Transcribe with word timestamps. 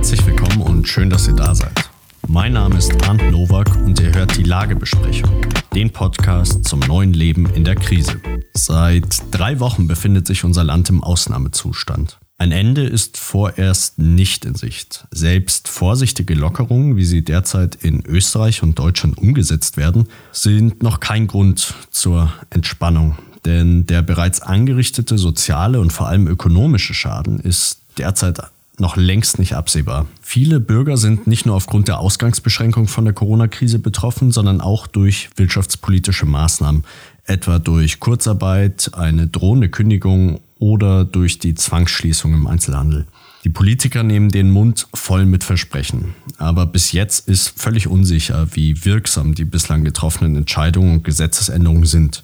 Herzlich 0.00 0.26
willkommen 0.26 0.62
und 0.62 0.88
schön, 0.88 1.10
dass 1.10 1.28
ihr 1.28 1.34
da 1.34 1.54
seid. 1.54 1.90
Mein 2.26 2.54
Name 2.54 2.78
ist 2.78 2.90
Arndt 3.06 3.30
Nowak 3.30 3.76
und 3.84 4.00
ihr 4.00 4.14
hört 4.14 4.34
die 4.34 4.44
Lagebesprechung, 4.44 5.30
den 5.74 5.90
Podcast 5.90 6.64
zum 6.64 6.80
neuen 6.80 7.12
Leben 7.12 7.44
in 7.54 7.64
der 7.64 7.74
Krise. 7.74 8.18
Seit 8.54 9.22
drei 9.30 9.60
Wochen 9.60 9.88
befindet 9.88 10.26
sich 10.26 10.42
unser 10.42 10.64
Land 10.64 10.88
im 10.88 11.04
Ausnahmezustand. 11.04 12.18
Ein 12.38 12.50
Ende 12.50 12.84
ist 12.86 13.18
vorerst 13.18 13.98
nicht 13.98 14.46
in 14.46 14.54
Sicht. 14.54 15.06
Selbst 15.10 15.68
vorsichtige 15.68 16.32
Lockerungen, 16.32 16.96
wie 16.96 17.04
sie 17.04 17.22
derzeit 17.22 17.74
in 17.74 18.02
Österreich 18.06 18.62
und 18.62 18.78
Deutschland 18.78 19.18
umgesetzt 19.18 19.76
werden, 19.76 20.08
sind 20.32 20.82
noch 20.82 21.00
kein 21.00 21.26
Grund 21.26 21.74
zur 21.90 22.32
Entspannung. 22.48 23.18
Denn 23.44 23.84
der 23.84 24.00
bereits 24.00 24.40
angerichtete 24.40 25.18
soziale 25.18 25.78
und 25.78 25.92
vor 25.92 26.08
allem 26.08 26.26
ökonomische 26.26 26.94
Schaden 26.94 27.38
ist 27.38 27.82
derzeit 27.98 28.40
noch 28.80 28.96
längst 28.96 29.38
nicht 29.38 29.54
absehbar. 29.54 30.06
Viele 30.22 30.60
Bürger 30.60 30.96
sind 30.96 31.26
nicht 31.26 31.46
nur 31.46 31.54
aufgrund 31.54 31.88
der 31.88 31.98
Ausgangsbeschränkung 31.98 32.88
von 32.88 33.04
der 33.04 33.14
Corona-Krise 33.14 33.78
betroffen, 33.78 34.32
sondern 34.32 34.60
auch 34.60 34.86
durch 34.86 35.30
wirtschaftspolitische 35.36 36.26
Maßnahmen, 36.26 36.84
etwa 37.24 37.58
durch 37.58 38.00
Kurzarbeit, 38.00 38.90
eine 38.94 39.26
drohende 39.26 39.68
Kündigung 39.68 40.40
oder 40.58 41.04
durch 41.04 41.38
die 41.38 41.54
Zwangsschließung 41.54 42.34
im 42.34 42.46
Einzelhandel. 42.46 43.06
Die 43.44 43.50
Politiker 43.50 44.02
nehmen 44.02 44.28
den 44.28 44.50
Mund 44.50 44.86
voll 44.92 45.24
mit 45.24 45.44
Versprechen. 45.44 46.14
Aber 46.36 46.66
bis 46.66 46.92
jetzt 46.92 47.26
ist 47.26 47.58
völlig 47.58 47.88
unsicher, 47.88 48.48
wie 48.52 48.84
wirksam 48.84 49.34
die 49.34 49.46
bislang 49.46 49.82
getroffenen 49.82 50.36
Entscheidungen 50.36 50.92
und 50.96 51.04
Gesetzesänderungen 51.04 51.86
sind. 51.86 52.22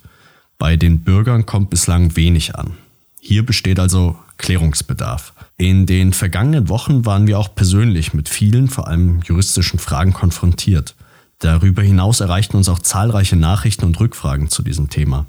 Bei 0.59 0.77
den 0.77 1.01
Bürgern 1.01 1.47
kommt 1.47 1.71
bislang 1.71 2.17
wenig 2.17 2.55
an. 2.55 2.73
Hier 3.21 3.45
besteht 3.45 3.81
also 3.81 4.17
Klärungsbedarf. 4.37 5.33
In 5.59 5.87
den 5.87 6.13
vergangenen 6.13 6.69
Wochen 6.69 7.07
waren 7.07 7.27
wir 7.27 7.39
auch 7.39 7.55
persönlich 7.55 8.13
mit 8.13 8.29
vielen, 8.29 8.69
vor 8.69 8.89
allem 8.89 9.21
juristischen 9.25 9.79
Fragen 9.79 10.13
konfrontiert. 10.13 10.95
Darüber 11.39 11.83
hinaus 11.83 12.21
erreichten 12.21 12.59
uns 12.59 12.69
auch 12.69 12.79
zahlreiche 12.79 13.37
Nachrichten 13.37 13.87
und 13.87 13.99
Rückfragen 13.99 14.49
zu 14.51 14.63
diesem 14.63 14.91
Thema. 14.91 15.27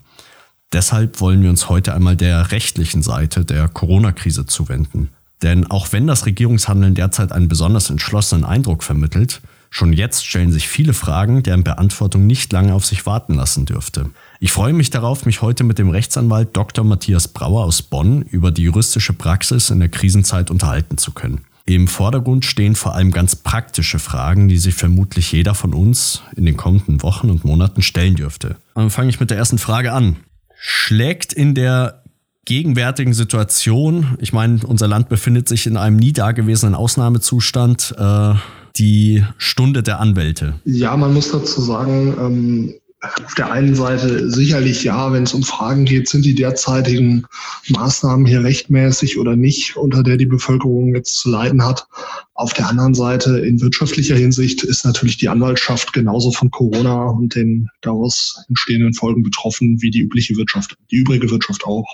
Deshalb 0.74 1.22
wollen 1.22 1.44
wir 1.44 1.50
uns 1.50 1.70
heute 1.70 1.94
einmal 1.94 2.18
der 2.18 2.52
rechtlichen 2.52 3.02
Seite 3.02 3.46
der 3.46 3.70
Corona-Krise 3.70 4.46
zuwenden. 4.46 5.10
Denn 5.42 5.70
auch 5.70 5.94
wenn 5.94 6.08
das 6.08 6.26
Regierungshandeln 6.26 6.94
derzeit 6.94 7.32
einen 7.32 7.48
besonders 7.48 7.90
entschlossenen 7.90 8.44
Eindruck 8.44 8.84
vermittelt, 8.84 9.42
schon 9.70 9.94
jetzt 9.94 10.26
stellen 10.26 10.52
sich 10.52 10.68
viele 10.68 10.94
Fragen, 10.94 11.44
deren 11.44 11.64
Beantwortung 11.64 12.28
nicht 12.28 12.52
lange 12.54 12.74
auf 12.74 12.86
sich 12.86 13.06
warten 13.06 13.34
lassen 13.34 13.66
dürfte. 13.66 14.10
Ich 14.40 14.52
freue 14.52 14.74
mich 14.74 14.90
darauf, 14.90 15.26
mich 15.26 15.42
heute 15.42 15.64
mit 15.64 15.80
dem 15.80 15.90
Rechtsanwalt 15.90 16.56
Dr. 16.56 16.86
Matthias 16.86 17.28
Brauer 17.28 17.64
aus 17.64 17.82
Bonn 17.82 18.22
über 18.22 18.52
die 18.52 18.64
juristische 18.64 19.14
Praxis 19.14 19.70
in 19.70 19.80
der 19.80 19.90
Krisenzeit 19.90 20.52
unterhalten 20.52 20.98
zu 20.98 21.12
können. 21.12 21.42
Im 21.66 21.88
Vordergrund 21.88 22.46
stehen 22.46 22.76
vor 22.76 22.96
allem 22.96 23.12
ganz 23.12 23.36
praktische 23.36 24.00
Fragen, 24.00 24.48
die 24.48 24.58
sich 24.58 24.76
vermutlich 24.76 25.34
jeder 25.34 25.54
von 25.54 25.74
uns 25.74 26.22
in 26.36 26.46
den 26.46 26.56
kommenden 26.56 27.04
Wochen 27.04 27.30
und 27.30 27.44
Monaten 27.44 27.82
stellen 27.82 28.16
dürfte. 28.16 28.56
Dann 28.74 28.90
fange 28.90 29.10
ich 29.10 29.20
mit 29.20 29.32
der 29.32 29.38
ersten 29.38 29.58
Frage 29.58 29.92
an 29.92 30.16
schlägt 30.58 31.34
in 31.34 31.56
der 31.56 32.04
gegenwärtigen 32.46 33.14
Situation, 33.14 34.18
ich 34.20 34.34
meine, 34.34 34.60
unser 34.66 34.88
Land 34.88 35.10
befindet 35.10 35.48
sich 35.48 35.68
in 35.68 35.78
einem 35.78 35.98
nie 35.98 36.14
dagewesenen 36.14 36.76
Ausnahmezustand, 36.76 37.94
äh, 37.98 38.34
die 38.80 39.24
Stunde 39.38 39.84
der 39.84 40.00
Anwälte? 40.00 40.60
Ja, 40.66 40.96
man 40.98 41.14
muss 41.14 41.32
dazu 41.32 41.62
sagen, 41.62 42.16
ähm, 42.20 42.74
auf 43.00 43.36
der 43.36 43.52
einen 43.52 43.76
Seite 43.76 44.30
sicherlich 44.32 44.84
ja, 44.84 45.14
wenn 45.14 45.24
es 45.24 45.34
um 45.34 45.44
Fragen 45.44 45.86
geht, 45.86 46.10
sind 46.10 46.26
die 46.26 46.34
derzeitigen 46.34 47.26
Maßnahmen 47.70 48.26
hier 48.26 48.44
rechtmäßig 48.44 49.20
oder 49.20 49.36
nicht, 49.36 49.78
unter 49.78 50.02
der 50.02 50.18
die 50.18 50.26
Bevölkerung 50.26 50.96
jetzt 50.96 51.20
zu 51.20 51.30
leiden 51.30 51.64
hat. 51.64 51.88
Auf 52.34 52.54
der 52.54 52.68
anderen 52.68 52.96
Seite 52.96 53.40
in 53.40 53.62
wirtschaftlicher 53.62 54.16
Hinsicht 54.16 54.64
ist 54.64 54.84
natürlich 54.84 55.18
die 55.18 55.30
Anwaltschaft 55.30 55.94
genauso 55.94 56.32
von 56.32 56.50
Corona 56.50 57.10
und 57.10 57.36
den 57.36 57.70
daraus 57.82 58.44
entstehenden 58.48 58.94
Folgen 58.94 59.22
betroffen 59.22 59.82
wie 59.82 59.92
die 59.92 60.02
übliche 60.02 60.36
Wirtschaft, 60.36 60.76
die 60.90 60.98
übrige 60.98 61.30
Wirtschaft 61.30 61.66
auch. 61.66 61.86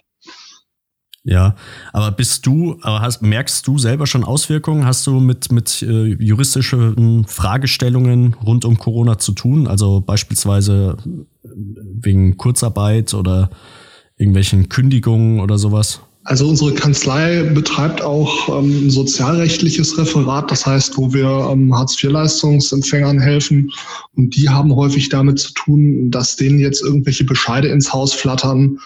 Ja, 1.26 1.56
aber 1.94 2.12
bist 2.12 2.46
du, 2.46 2.78
aber 2.82 3.00
hast, 3.00 3.22
merkst 3.22 3.66
du 3.66 3.78
selber 3.78 4.08
schon 4.08 4.26
Auswirkungen? 4.26 4.86
Hast 4.86 5.08
du 5.08 5.22
mit, 5.22 5.54
mit 5.54 5.82
äh, 5.82 6.16
juristischen 6.22 7.26
Fragestellungen 7.26 8.34
rund 8.46 8.66
um 8.66 8.78
Corona 8.78 9.18
zu 9.18 9.32
tun? 9.32 9.68
Also 9.68 10.02
beispielsweise 10.02 10.98
wegen 11.44 12.36
Kurzarbeit 12.36 13.14
oder 13.14 13.50
irgendwelchen 14.18 14.68
Kündigungen 14.68 15.40
oder 15.40 15.58
sowas? 15.58 16.02
Also 16.26 16.48
unsere 16.48 16.74
Kanzlei 16.74 17.44
betreibt 17.44 18.02
auch 18.02 18.60
ähm, 18.60 18.90
sozialrechtliches 18.90 19.98
Referat, 19.98 20.50
das 20.52 20.66
heißt, 20.66 20.98
wo 20.98 21.14
wir 21.14 21.50
ähm, 21.52 21.76
Hartz-IV-Leistungsempfängern 21.76 23.20
helfen. 23.20 23.72
Und 24.16 24.36
die 24.36 24.48
haben 24.48 24.74
häufig 24.74 25.10
damit 25.10 25.40
zu 25.40 25.54
tun, 25.54 26.12
dass 26.12 26.38
denen 26.38 26.60
jetzt 26.60 26.82
irgendwelche 26.82 27.26
Bescheide 27.26 27.68
ins 27.68 27.92
Haus 27.92 28.14
flattern, 28.14 28.80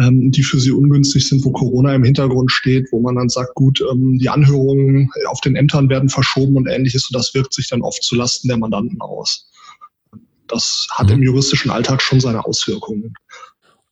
ähm, 0.00 0.30
die 0.30 0.42
für 0.42 0.58
sie 0.58 0.72
ungünstig 0.72 1.28
sind, 1.28 1.44
wo 1.44 1.52
Corona 1.52 1.94
im 1.94 2.04
Hintergrund 2.04 2.50
steht, 2.50 2.90
wo 2.90 3.00
man 3.00 3.16
dann 3.16 3.28
sagt, 3.28 3.54
gut, 3.54 3.80
ähm, 3.92 4.18
die 4.18 4.28
Anhörungen 4.28 5.10
auf 5.26 5.40
den 5.40 5.56
Ämtern 5.56 5.88
werden 5.88 6.08
verschoben 6.08 6.56
und 6.56 6.66
ähnliches. 6.66 7.08
Und 7.08 7.16
das 7.16 7.34
wirkt 7.34 7.54
sich 7.54 7.68
dann 7.68 7.82
oft 7.82 8.02
zulasten 8.02 8.48
der 8.48 8.58
Mandanten 8.58 9.00
aus. 9.00 9.48
Das 10.48 10.86
hat 10.90 11.08
mhm. 11.08 11.14
im 11.14 11.22
juristischen 11.22 11.70
Alltag 11.70 12.02
schon 12.02 12.20
seine 12.20 12.44
Auswirkungen. 12.44 13.14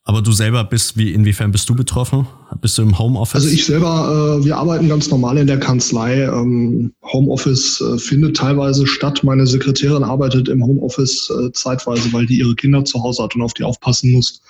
Aber 0.05 0.21
du 0.21 0.33
selber 0.33 0.65
bist, 0.65 0.97
wie, 0.97 1.13
inwiefern 1.13 1.53
bist 1.53 1.69
du 1.69 1.77
betroffen? 1.77 2.27
Bist 2.61 2.77
du 2.77 2.83
im 2.83 2.99
Homeoffice? 2.99 3.37
Also 3.37 3.49
ich 3.49 3.65
selber, 3.65 4.41
äh, 4.41 4.45
wir 4.45 4.57
arbeiten 4.57 4.89
ganz 4.89 5.09
normal 5.09 5.39
in 5.39 5.47
der 5.47 5.61
Kanzlei. 5.61 6.25
Ähm, 6.25 6.93
Homeoffice 7.05 7.81
äh, 7.81 7.99
findet 7.99 8.37
teilweise 8.37 8.85
statt. 8.89 9.23
Meine 9.23 9.47
Sekretärin 9.47 10.03
arbeitet 10.03 10.49
im 10.49 10.65
Homeoffice 10.65 11.31
äh, 11.31 11.53
zeitweise, 11.53 12.13
weil 12.13 12.27
die 12.27 12.39
ihre 12.39 12.57
Kinder 12.57 12.85
zu 12.85 13.01
Hause 13.01 13.23
hat 13.23 13.37
und 13.37 13.43
auf 13.43 13.55
die 13.55 13.63
aufpassen 13.63 14.11
muss. 14.13 14.43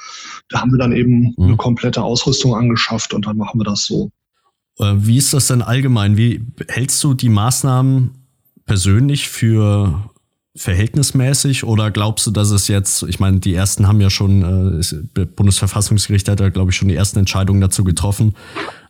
Da 0.49 0.63
haben 0.63 0.73
wir 0.73 0.79
dann 0.79 0.93
eben 0.93 1.35
mhm. 1.37 1.45
eine 1.45 1.57
komplette 1.57 2.03
Ausrüstung 2.03 2.55
angeschafft 2.55 3.13
und 3.13 3.27
dann 3.27 3.37
machen 3.37 3.61
wir 3.61 3.65
das 3.65 3.85
so. 3.85 4.11
Äh, 4.79 4.95
wie 4.97 5.19
ist 5.19 5.35
das 5.35 5.49
denn 5.49 5.61
allgemein? 5.61 6.17
Wie 6.17 6.41
hältst 6.69 7.05
du 7.05 7.13
die 7.13 7.29
Maßnahmen 7.29 8.13
persönlich 8.65 9.29
für 9.29 10.11
verhältnismäßig 10.55 11.65
oder 11.65 11.91
glaubst 11.91 12.27
du, 12.27 12.31
dass 12.31 12.51
es 12.51 12.69
jetzt, 12.69 13.05
ich 13.05 13.21
meine, 13.21 13.41
die 13.41 13.55
ersten 13.55 13.87
haben 13.89 14.01
ja 14.01 14.11
schon, 14.11 14.81
äh, 14.81 15.25
Bundesverfassungsgericht 15.25 16.29
hat 16.29 16.41
ja, 16.41 16.51
glaube 16.51 16.71
ich, 16.71 16.77
schon 16.77 16.89
die 16.89 16.97
ersten 16.97 17.19
Entscheidungen 17.19 17.61
dazu 17.61 17.85
getroffen. 17.85 18.35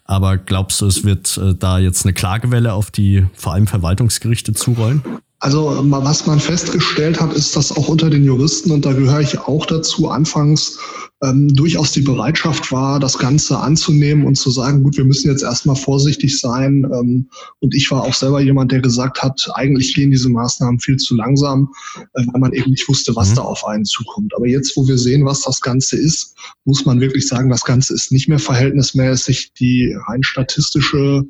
Aber 0.04 0.36
glaubst 0.36 0.80
du, 0.80 0.86
es 0.86 1.04
wird 1.04 1.38
äh, 1.38 1.54
da 1.54 1.78
jetzt 1.78 2.04
eine 2.04 2.12
Klagewelle 2.12 2.72
auf 2.72 2.90
die 2.90 3.26
vor 3.34 3.52
allem 3.52 3.68
Verwaltungsgerichte 3.68 4.52
zurollen? 4.52 5.02
Also 5.42 5.76
was 5.90 6.24
man 6.24 6.38
festgestellt 6.38 7.20
hat, 7.20 7.32
ist, 7.32 7.56
dass 7.56 7.72
auch 7.72 7.88
unter 7.88 8.08
den 8.08 8.24
Juristen, 8.24 8.70
und 8.70 8.84
da 8.84 8.92
gehöre 8.92 9.22
ich 9.22 9.40
auch 9.40 9.66
dazu, 9.66 10.08
anfangs 10.08 10.78
ähm, 11.20 11.48
durchaus 11.48 11.90
die 11.90 12.02
Bereitschaft 12.02 12.70
war, 12.70 13.00
das 13.00 13.18
Ganze 13.18 13.58
anzunehmen 13.58 14.24
und 14.24 14.36
zu 14.36 14.52
sagen, 14.52 14.84
gut, 14.84 14.96
wir 14.96 15.04
müssen 15.04 15.28
jetzt 15.28 15.42
erstmal 15.42 15.74
vorsichtig 15.74 16.38
sein. 16.38 16.88
Ähm, 16.94 17.28
und 17.58 17.74
ich 17.74 17.90
war 17.90 18.04
auch 18.04 18.14
selber 18.14 18.40
jemand, 18.40 18.70
der 18.70 18.82
gesagt 18.82 19.20
hat, 19.20 19.50
eigentlich 19.54 19.96
gehen 19.96 20.12
diese 20.12 20.28
Maßnahmen 20.28 20.78
viel 20.78 20.96
zu 20.96 21.16
langsam, 21.16 21.72
äh, 21.96 22.24
weil 22.32 22.40
man 22.40 22.52
eben 22.52 22.70
nicht 22.70 22.88
wusste, 22.88 23.16
was 23.16 23.30
mhm. 23.30 23.34
da 23.34 23.42
auf 23.42 23.66
einen 23.66 23.84
zukommt. 23.84 24.32
Aber 24.36 24.46
jetzt, 24.46 24.76
wo 24.76 24.86
wir 24.86 24.96
sehen, 24.96 25.24
was 25.24 25.42
das 25.42 25.60
Ganze 25.60 25.96
ist, 25.96 26.36
muss 26.64 26.86
man 26.86 27.00
wirklich 27.00 27.26
sagen, 27.26 27.50
das 27.50 27.64
Ganze 27.64 27.94
ist 27.94 28.12
nicht 28.12 28.28
mehr 28.28 28.38
verhältnismäßig. 28.38 29.54
Die 29.58 29.92
rein 30.06 30.22
statistische 30.22 31.24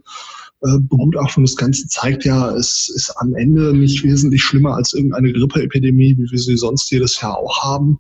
Begutachtung 0.62 1.44
des 1.44 1.56
Ganzen 1.56 1.88
zeigt 1.88 2.24
ja, 2.24 2.50
es 2.54 2.88
ist 2.94 3.10
am 3.16 3.34
Ende 3.34 3.76
nicht 3.76 4.04
wesentlich 4.04 4.42
schlimmer 4.42 4.76
als 4.76 4.92
irgendeine 4.92 5.32
Grippeepidemie, 5.32 6.16
wie 6.16 6.30
wir 6.30 6.38
sie 6.38 6.56
sonst 6.56 6.90
jedes 6.90 7.20
Jahr 7.20 7.36
auch 7.36 7.62
haben. 7.64 7.98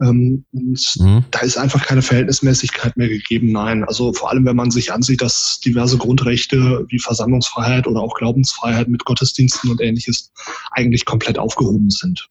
Ähm, 0.00 0.44
und 0.52 0.94
mhm. 1.00 1.24
da 1.30 1.40
ist 1.40 1.56
einfach 1.56 1.84
keine 1.84 2.02
Verhältnismäßigkeit 2.02 2.96
mehr 2.96 3.08
gegeben. 3.08 3.50
Nein, 3.50 3.82
also 3.84 4.12
vor 4.12 4.30
allem, 4.30 4.44
wenn 4.44 4.56
man 4.56 4.70
sich 4.70 4.92
ansieht, 4.92 5.22
dass 5.22 5.58
diverse 5.64 5.96
Grundrechte 5.96 6.84
wie 6.88 6.98
Versammlungsfreiheit 6.98 7.86
oder 7.86 8.00
auch 8.00 8.14
Glaubensfreiheit 8.14 8.88
mit 8.88 9.04
Gottesdiensten 9.04 9.70
und 9.70 9.80
ähnliches 9.80 10.32
eigentlich 10.72 11.06
komplett 11.06 11.38
aufgehoben 11.38 11.90
sind. 11.90 12.28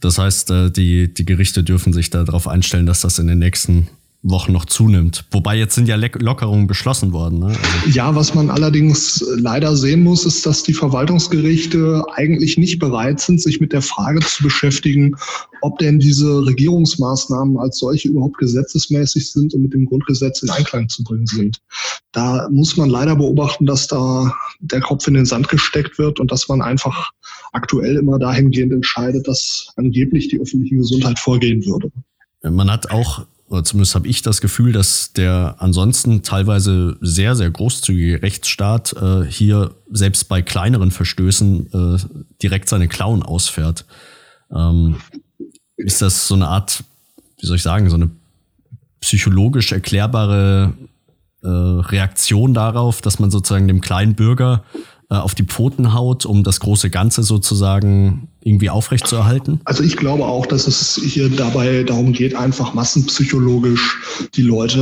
Das 0.00 0.18
heißt, 0.18 0.50
äh, 0.50 0.70
die, 0.70 1.12
die 1.12 1.24
Gerichte 1.24 1.64
dürfen 1.64 1.92
sich 1.92 2.10
darauf 2.10 2.46
einstellen, 2.46 2.86
dass 2.86 3.00
das 3.00 3.18
in 3.18 3.26
den 3.26 3.38
nächsten 3.38 3.88
Wochen 4.22 4.52
noch 4.52 4.64
zunimmt. 4.64 5.26
Wobei 5.30 5.56
jetzt 5.56 5.76
sind 5.76 5.86
ja 5.86 5.94
Lockerungen 5.94 6.66
beschlossen 6.66 7.12
worden. 7.12 7.38
Ne? 7.38 7.46
Also 7.46 7.88
ja, 7.90 8.14
was 8.16 8.34
man 8.34 8.50
allerdings 8.50 9.24
leider 9.36 9.76
sehen 9.76 10.02
muss, 10.02 10.26
ist, 10.26 10.44
dass 10.44 10.64
die 10.64 10.74
Verwaltungsgerichte 10.74 12.04
eigentlich 12.14 12.58
nicht 12.58 12.80
bereit 12.80 13.20
sind, 13.20 13.40
sich 13.40 13.60
mit 13.60 13.72
der 13.72 13.82
Frage 13.82 14.18
zu 14.20 14.42
beschäftigen, 14.42 15.14
ob 15.62 15.78
denn 15.78 16.00
diese 16.00 16.44
Regierungsmaßnahmen 16.44 17.58
als 17.58 17.78
solche 17.78 18.08
überhaupt 18.08 18.38
gesetzesmäßig 18.38 19.30
sind 19.30 19.54
und 19.54 19.62
mit 19.62 19.72
dem 19.72 19.86
Grundgesetz 19.86 20.42
in 20.42 20.50
Einklang 20.50 20.88
zu 20.88 21.04
bringen 21.04 21.26
sind. 21.26 21.58
Da 22.10 22.48
muss 22.50 22.76
man 22.76 22.90
leider 22.90 23.14
beobachten, 23.14 23.66
dass 23.66 23.86
da 23.86 24.34
der 24.58 24.80
Kopf 24.80 25.06
in 25.06 25.14
den 25.14 25.26
Sand 25.26 25.48
gesteckt 25.48 25.96
wird 25.98 26.18
und 26.18 26.32
dass 26.32 26.48
man 26.48 26.60
einfach 26.60 27.12
aktuell 27.52 27.96
immer 27.96 28.18
dahingehend 28.18 28.72
entscheidet, 28.72 29.28
dass 29.28 29.68
angeblich 29.76 30.28
die 30.28 30.40
öffentliche 30.40 30.76
Gesundheit 30.76 31.20
vorgehen 31.20 31.64
würde. 31.64 31.90
Man 32.42 32.70
hat 32.70 32.90
auch 32.90 33.26
oder 33.48 33.64
zumindest 33.64 33.94
habe 33.94 34.08
ich 34.08 34.22
das 34.22 34.40
Gefühl, 34.40 34.72
dass 34.72 35.12
der 35.14 35.56
ansonsten 35.58 36.22
teilweise 36.22 36.96
sehr, 37.00 37.34
sehr 37.34 37.50
großzügige 37.50 38.22
Rechtsstaat 38.22 38.92
äh, 38.94 39.24
hier 39.24 39.74
selbst 39.90 40.28
bei 40.28 40.42
kleineren 40.42 40.90
Verstößen 40.90 41.72
äh, 41.72 42.24
direkt 42.42 42.68
seine 42.68 42.88
Klauen 42.88 43.22
ausfährt. 43.22 43.86
Ähm, 44.54 44.96
ist 45.76 46.02
das 46.02 46.28
so 46.28 46.34
eine 46.34 46.48
Art, 46.48 46.84
wie 47.40 47.46
soll 47.46 47.56
ich 47.56 47.62
sagen, 47.62 47.88
so 47.88 47.96
eine 47.96 48.10
psychologisch 49.00 49.72
erklärbare 49.72 50.74
äh, 51.42 51.48
Reaktion 51.48 52.52
darauf, 52.52 53.00
dass 53.00 53.18
man 53.18 53.30
sozusagen 53.30 53.68
dem 53.68 53.80
kleinen 53.80 54.14
Bürger 54.14 54.64
äh, 55.10 55.14
auf 55.14 55.34
die 55.34 55.44
Pfoten 55.44 55.94
haut, 55.94 56.26
um 56.26 56.44
das 56.44 56.60
große 56.60 56.90
Ganze 56.90 57.22
sozusagen 57.22 58.28
irgendwie 58.42 58.68
aufrechtzuerhalten? 58.68 59.60
Also 59.64 59.82
ich 59.82 59.96
glaube 59.96 60.26
auch, 60.26 60.44
dass 60.44 60.66
es 60.66 61.00
hier 61.02 61.30
dabei 61.30 61.82
darum 61.82 62.12
geht, 62.12 62.34
einfach 62.34 62.74
massenpsychologisch 62.74 64.28
die 64.34 64.42
Leute 64.42 64.80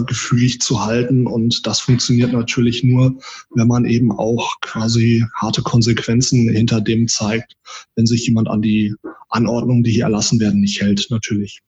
äh, 0.00 0.04
gefügig 0.04 0.60
zu 0.62 0.84
halten. 0.84 1.26
Und 1.26 1.66
das 1.66 1.80
funktioniert 1.80 2.32
natürlich 2.32 2.84
nur, 2.84 3.16
wenn 3.54 3.68
man 3.68 3.84
eben 3.84 4.12
auch 4.12 4.60
quasi 4.62 5.24
harte 5.34 5.60
Konsequenzen 5.60 6.48
hinter 6.48 6.80
dem 6.80 7.06
zeigt, 7.06 7.54
wenn 7.96 8.06
sich 8.06 8.26
jemand 8.26 8.48
an 8.48 8.62
die 8.62 8.94
Anordnungen, 9.28 9.82
die 9.82 9.92
hier 9.92 10.04
erlassen 10.04 10.40
werden, 10.40 10.60
nicht 10.60 10.80
hält, 10.80 11.06
natürlich. 11.10 11.60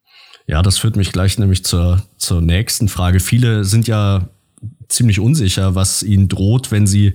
Ja, 0.47 0.63
das 0.63 0.79
führt 0.79 0.97
mich 0.97 1.13
gleich 1.13 1.39
nämlich 1.39 1.63
zur, 1.63 2.03
zur 2.17 2.41
nächsten 2.41 2.89
Frage. 2.89 3.21
Viele 3.21 3.65
sind 3.65 3.87
ja 3.87 4.31
ziemlich 4.89 5.21
unsicher, 5.21 5.75
was 5.75 6.03
ihnen 6.03 6.29
droht, 6.29 6.71
wenn 6.71 6.87
sie 6.87 7.13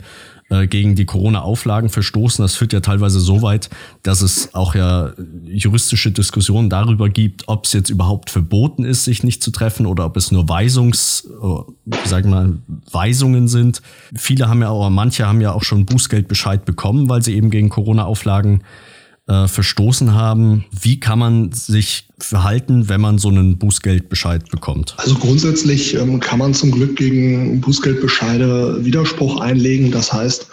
äh, 0.49 0.67
gegen 0.67 0.95
die 0.95 1.05
Corona-Auflagen 1.05 1.89
verstoßen. 1.89 2.43
Das 2.43 2.55
führt 2.55 2.73
ja 2.73 2.79
teilweise 2.79 3.19
so 3.19 3.41
weit, 3.41 3.69
dass 4.03 4.21
es 4.21 4.53
auch 4.53 4.75
ja 4.75 5.13
juristische 5.45 6.11
Diskussionen 6.11 6.69
darüber 6.69 7.09
gibt, 7.09 7.47
ob 7.47 7.65
es 7.65 7.73
jetzt 7.73 7.89
überhaupt 7.89 8.29
verboten 8.29 8.83
ist, 8.83 9.05
sich 9.05 9.23
nicht 9.23 9.41
zu 9.41 9.51
treffen 9.51 9.85
oder 9.85 10.05
ob 10.05 10.17
es 10.17 10.31
nur 10.31 10.47
Weisungs, 10.49 11.27
äh, 11.41 11.97
sagen 12.07 12.29
mal, 12.29 12.57
Weisungen 12.91 13.47
sind. 13.47 13.81
Viele 14.15 14.47
haben 14.47 14.61
ja 14.61 14.69
auch, 14.69 14.89
manche 14.89 15.27
haben 15.27 15.41
ja 15.41 15.53
auch 15.53 15.63
schon 15.63 15.85
Bußgeldbescheid 15.85 16.65
bekommen, 16.65 17.09
weil 17.09 17.21
sie 17.21 17.35
eben 17.35 17.49
gegen 17.49 17.69
Corona-Auflagen 17.69 18.63
äh, 19.27 19.47
verstoßen 19.47 20.13
haben. 20.13 20.65
Wie 20.71 20.99
kann 20.99 21.19
man 21.19 21.51
sich 21.51 22.07
verhalten, 22.23 22.89
wenn 22.89 23.01
man 23.01 23.17
so 23.17 23.29
einen 23.29 23.57
Bußgeldbescheid 23.57 24.49
bekommt? 24.49 24.95
Also 24.97 25.15
grundsätzlich 25.15 25.95
ähm, 25.95 26.19
kann 26.19 26.39
man 26.39 26.53
zum 26.53 26.71
Glück 26.71 26.95
gegen 26.95 27.61
Bußgeldbescheide 27.61 28.83
Widerspruch 28.83 29.39
einlegen. 29.39 29.91
Das 29.91 30.11
heißt, 30.11 30.47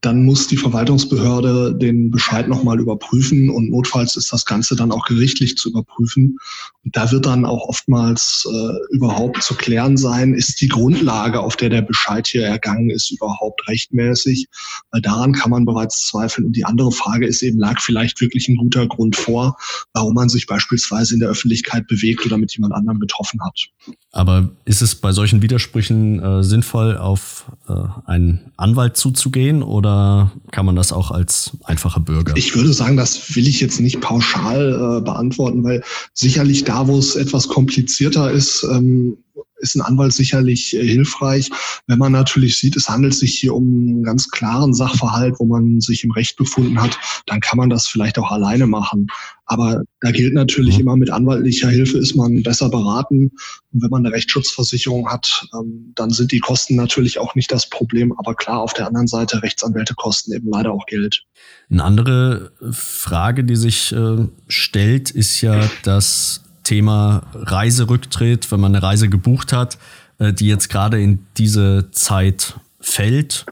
dann 0.00 0.24
muss 0.24 0.46
die 0.46 0.56
Verwaltungsbehörde 0.56 1.74
den 1.74 2.10
Bescheid 2.10 2.48
nochmal 2.48 2.78
überprüfen 2.78 3.50
und 3.50 3.70
notfalls 3.70 4.16
ist 4.16 4.32
das 4.32 4.44
Ganze 4.44 4.76
dann 4.76 4.92
auch 4.92 5.04
gerichtlich 5.06 5.56
zu 5.56 5.70
überprüfen. 5.70 6.38
Und 6.84 6.96
da 6.96 7.10
wird 7.10 7.26
dann 7.26 7.44
auch 7.44 7.68
oftmals 7.68 8.46
äh, 8.48 8.94
überhaupt 8.94 9.42
zu 9.42 9.54
klären 9.54 9.96
sein, 9.96 10.34
ist 10.34 10.60
die 10.60 10.68
Grundlage, 10.68 11.40
auf 11.40 11.56
der 11.56 11.70
der 11.70 11.82
Bescheid 11.82 12.26
hier 12.26 12.44
ergangen 12.44 12.90
ist, 12.90 13.10
überhaupt 13.10 13.66
rechtmäßig? 13.66 14.46
Weil 14.92 15.00
daran 15.00 15.32
kann 15.32 15.50
man 15.50 15.64
bereits 15.64 16.06
zweifeln. 16.06 16.46
Und 16.46 16.56
die 16.56 16.64
andere 16.64 16.92
Frage 16.92 17.26
ist 17.26 17.42
eben, 17.42 17.58
lag 17.58 17.80
vielleicht 17.80 18.20
wirklich 18.20 18.48
ein 18.48 18.56
guter 18.56 18.86
Grund 18.86 19.16
vor, 19.16 19.56
warum 19.92 20.14
man 20.14 20.28
sich 20.28 20.46
beispielsweise 20.46 21.15
in 21.16 21.20
der 21.20 21.30
Öffentlichkeit 21.30 21.86
bewegt 21.86 22.24
oder 22.26 22.36
mit 22.36 22.54
jemand 22.54 22.74
anderem 22.74 23.00
getroffen 23.00 23.40
hat. 23.42 23.68
Aber 24.12 24.50
ist 24.64 24.82
es 24.82 24.94
bei 24.94 25.12
solchen 25.12 25.42
Widersprüchen 25.42 26.22
äh, 26.22 26.44
sinnvoll, 26.44 26.96
auf 26.96 27.50
äh, 27.68 27.72
einen 28.04 28.52
Anwalt 28.56 28.96
zuzugehen 28.96 29.62
oder 29.62 30.30
kann 30.52 30.66
man 30.66 30.76
das 30.76 30.92
auch 30.92 31.10
als 31.10 31.56
einfacher 31.64 32.00
Bürger? 32.00 32.34
Ich 32.36 32.54
würde 32.54 32.72
sagen, 32.72 32.96
das 32.96 33.34
will 33.34 33.48
ich 33.48 33.60
jetzt 33.60 33.80
nicht 33.80 34.00
pauschal 34.00 34.98
äh, 34.98 35.00
beantworten, 35.00 35.64
weil 35.64 35.82
sicherlich 36.12 36.64
da, 36.64 36.86
wo 36.86 36.98
es 36.98 37.16
etwas 37.16 37.48
komplizierter 37.48 38.30
ist, 38.30 38.62
ähm, 38.70 39.16
ist 39.58 39.74
ein 39.74 39.80
Anwalt 39.80 40.12
sicherlich 40.12 40.76
äh, 40.76 40.86
hilfreich. 40.86 41.50
Wenn 41.86 41.98
man 41.98 42.12
natürlich 42.12 42.58
sieht, 42.58 42.76
es 42.76 42.88
handelt 42.88 43.14
sich 43.14 43.38
hier 43.38 43.54
um 43.54 43.64
einen 43.64 44.02
ganz 44.02 44.30
klaren 44.30 44.74
Sachverhalt, 44.74 45.36
wo 45.38 45.46
man 45.46 45.80
sich 45.80 46.04
im 46.04 46.10
Recht 46.10 46.36
befunden 46.36 46.80
hat, 46.80 46.98
dann 47.26 47.40
kann 47.40 47.58
man 47.58 47.70
das 47.70 47.86
vielleicht 47.86 48.18
auch 48.18 48.30
alleine 48.30 48.66
machen. 48.66 49.06
Aber 49.46 49.84
da 50.00 50.10
gilt 50.10 50.34
natürlich 50.34 50.74
mhm. 50.76 50.80
immer, 50.82 50.96
mit 50.96 51.10
anwaltlicher 51.10 51.68
Hilfe 51.68 51.98
ist 51.98 52.16
man 52.16 52.42
besser 52.42 52.68
beraten. 52.68 53.30
Und 53.72 53.82
wenn 53.82 53.90
man 53.90 54.04
eine 54.04 54.14
Rechtsschutzversicherung 54.14 55.08
hat, 55.08 55.46
ähm, 55.54 55.92
dann 55.94 56.10
sind 56.10 56.32
die 56.32 56.40
Kosten 56.40 56.74
natürlich 56.74 57.18
auch 57.18 57.34
nicht 57.34 57.52
das 57.52 57.70
Problem. 57.70 58.12
Aber 58.18 58.34
klar, 58.34 58.60
auf 58.60 58.74
der 58.74 58.88
anderen 58.88 59.06
Seite, 59.06 59.42
Rechtsanwälte 59.42 59.94
kosten 59.94 60.32
eben 60.32 60.50
leider 60.50 60.72
auch 60.72 60.86
Geld. 60.86 61.24
Eine 61.70 61.84
andere 61.84 62.52
Frage, 62.72 63.44
die 63.44 63.56
sich 63.56 63.92
äh, 63.92 64.26
stellt, 64.48 65.10
ist 65.10 65.40
ja, 65.40 65.70
dass 65.84 66.42
Thema 66.66 67.22
Reiserücktritt, 67.32 68.50
wenn 68.50 68.60
man 68.60 68.74
eine 68.74 68.82
Reise 68.82 69.08
gebucht 69.08 69.52
hat, 69.52 69.78
äh, 70.18 70.32
die 70.32 70.48
jetzt 70.48 70.68
gerade 70.68 71.00
in 71.00 71.20
diese 71.36 71.90
Zeit 71.92 72.58
fällt, 72.80 73.46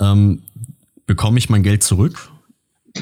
ähm, 0.00 0.42
bekomme 1.06 1.38
ich 1.38 1.50
mein 1.50 1.62
Geld 1.62 1.82
zurück? 1.82 2.30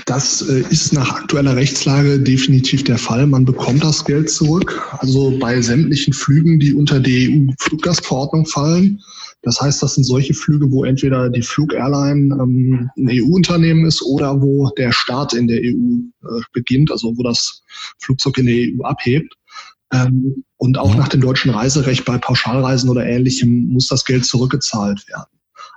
Das 0.07 0.43
äh, 0.49 0.65
ist 0.71 0.93
nach 0.93 1.11
aktueller 1.11 1.55
Rechtslage 1.55 2.19
definitiv 2.19 2.83
der 2.83 2.99
Fall. 2.99 3.27
Man 3.27 3.45
bekommt 3.45 3.85
das 3.85 4.05
Geld 4.05 4.31
zurück. 4.31 4.81
Also 4.99 5.39
bei 5.39 5.61
sämtlichen 5.61 6.13
Flügen, 6.13 6.59
die 6.59 6.75
unter 6.75 6.99
die 6.99 7.47
EU-Fluggastverordnung 7.49 8.47
fallen. 8.47 9.01
Das 9.43 9.61
heißt, 9.61 9.83
das 9.83 9.97
sind 9.97 10.05
solche 10.05 10.35
Flüge, 10.35 10.71
wo 10.71 10.85
entweder 10.85 11.29
die 11.29 11.43
Flugairline 11.43 12.35
ähm, 12.41 12.91
ein 12.97 13.09
EU-Unternehmen 13.11 13.85
ist 13.85 14.01
oder 14.03 14.41
wo 14.41 14.71
der 14.79 14.93
Start 14.93 15.35
in 15.35 15.47
der 15.47 15.61
EU 15.61 15.99
äh, 16.27 16.41
beginnt, 16.53 16.91
also 16.91 17.17
wo 17.17 17.23
das 17.23 17.63
Flugzeug 17.99 18.39
in 18.39 18.47
der 18.47 18.55
EU 18.57 18.83
abhebt. 18.85 19.35
Ähm, 19.93 20.45
und 20.57 20.79
auch 20.79 20.93
mhm. 20.93 20.99
nach 20.99 21.09
dem 21.09 21.21
deutschen 21.21 21.51
Reiserecht 21.51 22.05
bei 22.05 22.19
Pauschalreisen 22.19 22.89
oder 22.89 23.05
ähnlichem 23.05 23.69
muss 23.69 23.89
das 23.89 24.05
Geld 24.05 24.25
zurückgezahlt 24.25 25.07
werden. 25.09 25.27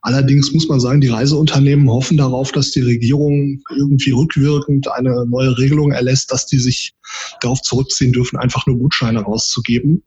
Allerdings 0.01 0.53
muss 0.53 0.67
man 0.67 0.79
sagen, 0.79 1.01
die 1.01 1.07
Reiseunternehmen 1.07 1.89
hoffen 1.89 2.17
darauf, 2.17 2.51
dass 2.51 2.71
die 2.71 2.81
Regierung 2.81 3.61
irgendwie 3.75 4.11
rückwirkend 4.11 4.87
eine 4.91 5.25
neue 5.25 5.57
Regelung 5.57 5.91
erlässt, 5.91 6.31
dass 6.31 6.45
die 6.45 6.59
sich 6.59 6.93
darauf 7.41 7.61
zurückziehen 7.61 8.13
dürfen, 8.13 8.37
einfach 8.37 8.67
nur 8.67 8.77
Gutscheine 8.77 9.21
rauszugeben. 9.21 10.03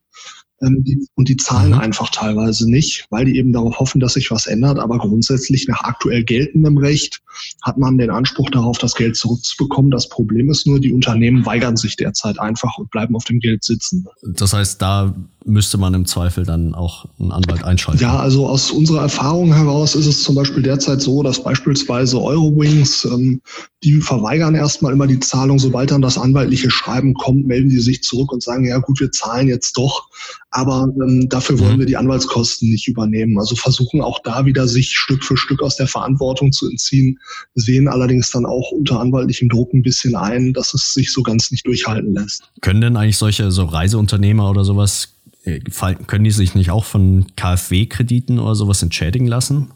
Ähm, 0.63 0.85
und 1.15 1.29
die 1.29 1.37
zahlen 1.37 1.73
mhm. 1.73 1.81
einfach 1.81 2.11
teilweise 2.11 2.71
nicht, 2.71 3.07
weil 3.11 3.25
die 3.25 3.37
eben 3.37 3.53
darauf 3.53 3.79
hoffen, 3.81 4.01
dass 4.01 4.15
sich 4.15 4.31
was 4.31 4.47
ändert. 4.47 4.79
Aber 4.79 4.99
grundsätzlich 4.99 5.67
nach 5.69 5.83
aktuell 5.83 6.25
geltendem 6.25 6.79
Recht 6.79 7.21
hat 7.63 7.79
man 7.79 7.99
den 7.99 8.11
Anspruch 8.11 8.51
darauf, 8.51 8.79
das 8.79 8.95
Geld 8.95 9.17
zurückzubekommen. 9.17 9.91
Das 9.91 10.09
Problem 10.09 10.51
ist 10.51 10.67
nur, 10.67 10.81
die 10.81 10.93
Unternehmen 10.93 11.45
weigern 11.47 11.77
sich 11.77 11.97
derzeit 11.97 12.39
einfach 12.39 12.79
und 12.79 12.91
bleiben 12.91 13.17
auf 13.17 13.25
dem 13.25 13.41
Geld 13.41 13.65
sitzen. 13.65 14.07
Das 14.23 14.53
heißt, 14.53 14.81
da 14.81 15.15
müsste 15.49 15.79
man 15.79 15.95
im 15.95 16.07
Zweifel 16.07 16.45
dann 16.45 16.75
auch 16.75 17.07
einen 17.19 17.33
Anwalt 17.33 17.65
einschalten. 17.65 18.03
Ja, 18.03 18.19
also 18.19 18.47
aus 18.47 18.71
unserer 18.71 19.03
Erfahrung 19.03 19.53
heraus 19.55 19.95
ist 19.95 20.07
es 20.07 20.23
zum 20.23 20.35
Beispiel 20.35 20.63
derzeit 20.63 21.01
so, 21.01 21.23
dass 21.23 21.43
beispielsweise 21.43 22.21
Eurowings, 22.21 23.05
ähm, 23.07 23.41
die 23.83 24.01
verweigern 24.01 24.55
erstmal 24.55 24.93
immer 24.93 25.07
die 25.07 25.21
Zahlung. 25.21 25.59
Sobald 25.59 25.91
dann 25.91 26.03
das 26.03 26.19
anwaltliche 26.19 26.71
Schreiben 26.71 27.15
kommt, 27.15 27.47
melden 27.47 27.71
die 27.71 27.81
sich 27.81 28.03
zurück 28.03 28.33
und 28.33 28.43
sagen, 28.43 28.65
ja 28.67 28.79
gut, 28.79 29.01
wir 29.01 29.11
zahlen 29.13 29.49
jetzt 29.49 29.77
doch, 29.77 30.09
aber 30.51 30.89
ähm, 31.01 31.29
dafür 31.29 31.59
wollen 31.61 31.77
mhm. 31.77 31.81
wir 31.81 31.87
die 31.87 31.97
Anwaltskosten 31.97 32.71
nicht 32.71 32.89
übernehmen. 32.89 33.39
Also 33.39 33.57
versuchen 33.57 34.01
auch 34.01 34.21
da 34.23 34.45
wieder 34.45 34.69
sich 34.69 34.97
Stück 34.97 35.25
für 35.25 35.37
Stück 35.37 35.63
aus 35.63 35.77
der 35.77 35.87
Verantwortung 35.87 36.53
zu 36.53 36.69
entziehen, 36.69 37.19
sehen 37.55 37.89
allerdings 37.89 38.31
dann 38.31 38.47
auch 38.47 38.73
unter 38.73 39.01
anwaltlichem 39.01 39.49
Druck 39.49 39.73
ein 39.75 39.83
bisschen 39.83 40.15
ein, 40.15 40.53
dass 40.53 40.75
es 40.75 40.95
sich 40.95 41.13
so 41.13 41.23
ganz 41.23 41.51
nicht 41.51 41.67
durchhalten 41.67 42.15
lässt. 42.15 42.51
Können 42.61 42.81
denn 42.81 42.97
eigentlich 42.97 43.19
solche 43.19 43.51
so 43.51 43.65
Reiseunternehmer 43.65 44.51
oder 44.51 44.65
sowas 44.65 45.15
äh, 45.45 45.61
können 45.61 46.25
die 46.25 46.31
sich 46.31 46.55
nicht 46.55 46.71
auch 46.71 46.85
von 46.85 47.27
KfW-Krediten 47.37 48.39
oder 48.39 48.55
sowas 48.55 48.83
entschädigen 48.83 49.27
lassen? 49.27 49.71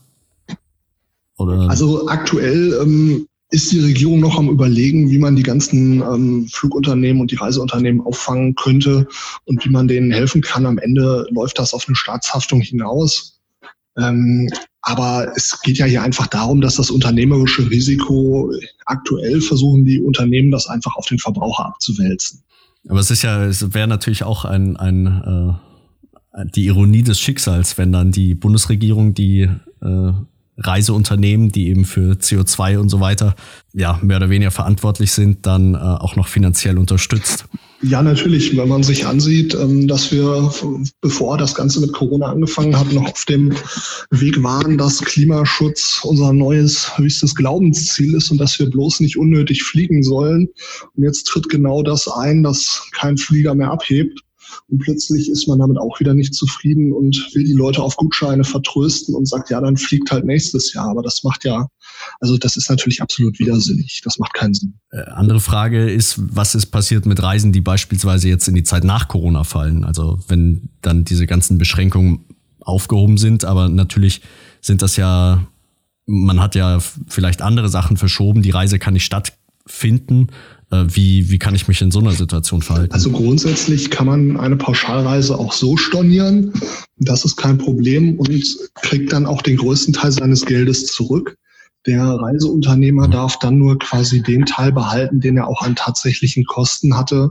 Oder? 1.38 1.68
Also 1.68 2.08
aktuell 2.08 2.78
ähm, 2.82 3.26
ist 3.50 3.72
die 3.72 3.80
Regierung 3.80 4.20
noch 4.20 4.38
am 4.38 4.48
Überlegen, 4.48 5.10
wie 5.10 5.18
man 5.18 5.36
die 5.36 5.42
ganzen 5.42 6.00
ähm, 6.02 6.48
Flugunternehmen 6.50 7.20
und 7.20 7.30
die 7.30 7.36
Reiseunternehmen 7.36 8.00
auffangen 8.00 8.54
könnte 8.54 9.06
und 9.44 9.64
wie 9.64 9.70
man 9.70 9.88
denen 9.88 10.10
helfen 10.10 10.40
kann. 10.40 10.66
Am 10.66 10.78
Ende 10.78 11.26
läuft 11.30 11.58
das 11.58 11.74
auf 11.74 11.86
eine 11.86 11.96
Staatshaftung 11.96 12.60
hinaus. 12.60 13.40
Ähm, 13.98 14.50
aber 14.82 15.32
es 15.36 15.60
geht 15.62 15.78
ja 15.78 15.86
hier 15.86 16.02
einfach 16.02 16.26
darum, 16.26 16.60
dass 16.60 16.76
das 16.76 16.90
unternehmerische 16.90 17.70
Risiko 17.70 18.52
aktuell 18.86 19.40
versuchen 19.40 19.84
die 19.84 20.00
Unternehmen 20.00 20.50
das 20.50 20.66
einfach 20.66 20.96
auf 20.96 21.06
den 21.06 21.18
Verbraucher 21.18 21.66
abzuwälzen. 21.66 22.42
Aber 22.88 22.98
es 22.98 23.10
ist 23.10 23.22
ja, 23.22 23.44
es 23.44 23.74
wäre 23.74 23.86
natürlich 23.86 24.24
auch 24.24 24.44
ein, 24.44 24.76
ein 24.76 25.06
äh, 26.34 26.44
die 26.54 26.66
Ironie 26.66 27.02
des 27.02 27.20
Schicksals, 27.20 27.78
wenn 27.78 27.92
dann 27.92 28.10
die 28.10 28.34
Bundesregierung 28.34 29.14
die 29.14 29.48
äh, 29.82 30.12
Reiseunternehmen, 30.58 31.50
die 31.50 31.68
eben 31.68 31.84
für 31.84 32.14
CO2 32.14 32.78
und 32.78 32.88
so 32.88 33.00
weiter 33.00 33.34
ja 33.72 33.98
mehr 34.02 34.16
oder 34.16 34.30
weniger 34.30 34.50
verantwortlich 34.50 35.12
sind, 35.12 35.46
dann 35.46 35.74
äh, 35.74 35.78
auch 35.78 36.16
noch 36.16 36.28
finanziell 36.28 36.78
unterstützt. 36.78 37.46
Ja, 37.82 38.00
natürlich. 38.00 38.56
Wenn 38.56 38.68
man 38.68 38.84
sich 38.84 39.06
ansieht, 39.06 39.54
ähm, 39.54 39.88
dass 39.88 40.12
wir, 40.12 40.52
bevor 41.00 41.36
das 41.36 41.54
Ganze 41.54 41.80
mit 41.80 41.92
Corona 41.92 42.26
angefangen 42.26 42.78
hat, 42.78 42.92
noch 42.92 43.10
auf 43.10 43.24
dem 43.24 43.52
Weg 44.10 44.40
waren, 44.42 44.78
dass 44.78 45.00
Klimaschutz 45.00 46.00
unser 46.04 46.32
neues 46.32 46.96
höchstes 46.96 47.34
Glaubensziel 47.34 48.14
ist 48.14 48.30
und 48.30 48.38
dass 48.38 48.58
wir 48.60 48.70
bloß 48.70 49.00
nicht 49.00 49.16
unnötig 49.16 49.64
fliegen 49.64 50.04
sollen. 50.04 50.48
Und 50.94 51.02
jetzt 51.02 51.24
tritt 51.24 51.48
genau 51.48 51.82
das 51.82 52.06
ein, 52.06 52.44
dass 52.44 52.88
kein 52.92 53.18
Flieger 53.18 53.54
mehr 53.56 53.72
abhebt. 53.72 54.20
Und 54.68 54.78
plötzlich 54.78 55.28
ist 55.28 55.48
man 55.48 55.58
damit 55.58 55.78
auch 55.78 55.98
wieder 56.00 56.14
nicht 56.14 56.34
zufrieden 56.34 56.92
und 56.92 57.16
will 57.34 57.44
die 57.44 57.52
Leute 57.52 57.82
auf 57.82 57.96
Gutscheine 57.96 58.44
vertrösten 58.44 59.14
und 59.14 59.26
sagt, 59.26 59.50
ja, 59.50 59.60
dann 59.60 59.76
fliegt 59.76 60.10
halt 60.10 60.24
nächstes 60.24 60.72
Jahr. 60.72 60.88
Aber 60.88 61.02
das 61.02 61.22
macht 61.24 61.44
ja, 61.44 61.68
also 62.20 62.36
das 62.38 62.56
ist 62.56 62.68
natürlich 62.70 63.02
absolut 63.02 63.38
widersinnig. 63.38 64.00
Das 64.04 64.18
macht 64.18 64.34
keinen 64.34 64.54
Sinn. 64.54 64.74
Äh, 64.90 65.02
andere 65.10 65.40
Frage 65.40 65.90
ist, 65.90 66.16
was 66.18 66.54
ist 66.54 66.66
passiert 66.66 67.06
mit 67.06 67.22
Reisen, 67.22 67.52
die 67.52 67.60
beispielsweise 67.60 68.28
jetzt 68.28 68.48
in 68.48 68.54
die 68.54 68.64
Zeit 68.64 68.84
nach 68.84 69.08
Corona 69.08 69.44
fallen? 69.44 69.84
Also 69.84 70.18
wenn 70.28 70.68
dann 70.80 71.04
diese 71.04 71.26
ganzen 71.26 71.58
Beschränkungen 71.58 72.24
aufgehoben 72.60 73.18
sind, 73.18 73.44
aber 73.44 73.68
natürlich 73.68 74.20
sind 74.60 74.82
das 74.82 74.96
ja, 74.96 75.46
man 76.06 76.40
hat 76.40 76.54
ja 76.54 76.78
vielleicht 77.08 77.42
andere 77.42 77.68
Sachen 77.68 77.96
verschoben, 77.96 78.42
die 78.42 78.50
Reise 78.50 78.78
kann 78.78 78.94
nicht 78.94 79.04
stattfinden. 79.04 80.28
Äh, 80.72 80.86
wie, 80.88 81.30
wie 81.30 81.38
kann 81.38 81.54
ich 81.54 81.68
mich 81.68 81.82
in 81.82 81.90
so 81.90 82.00
einer 82.00 82.12
Situation 82.12 82.62
verhalten? 82.62 82.92
Also 82.92 83.10
grundsätzlich 83.10 83.90
kann 83.90 84.06
man 84.06 84.36
eine 84.38 84.56
Pauschalreise 84.56 85.38
auch 85.38 85.52
so 85.52 85.76
stornieren. 85.76 86.52
Das 86.96 87.24
ist 87.24 87.36
kein 87.36 87.58
Problem 87.58 88.18
und 88.18 88.30
kriegt 88.76 89.12
dann 89.12 89.26
auch 89.26 89.42
den 89.42 89.58
größten 89.58 89.92
Teil 89.92 90.12
seines 90.12 90.46
Geldes 90.46 90.86
zurück. 90.86 91.36
Der 91.86 92.02
Reiseunternehmer 92.02 93.08
mhm. 93.08 93.12
darf 93.12 93.38
dann 93.38 93.58
nur 93.58 93.78
quasi 93.78 94.22
den 94.22 94.46
Teil 94.46 94.72
behalten, 94.72 95.20
den 95.20 95.36
er 95.36 95.48
auch 95.48 95.62
an 95.62 95.76
tatsächlichen 95.76 96.44
Kosten 96.44 96.96
hatte. 96.96 97.30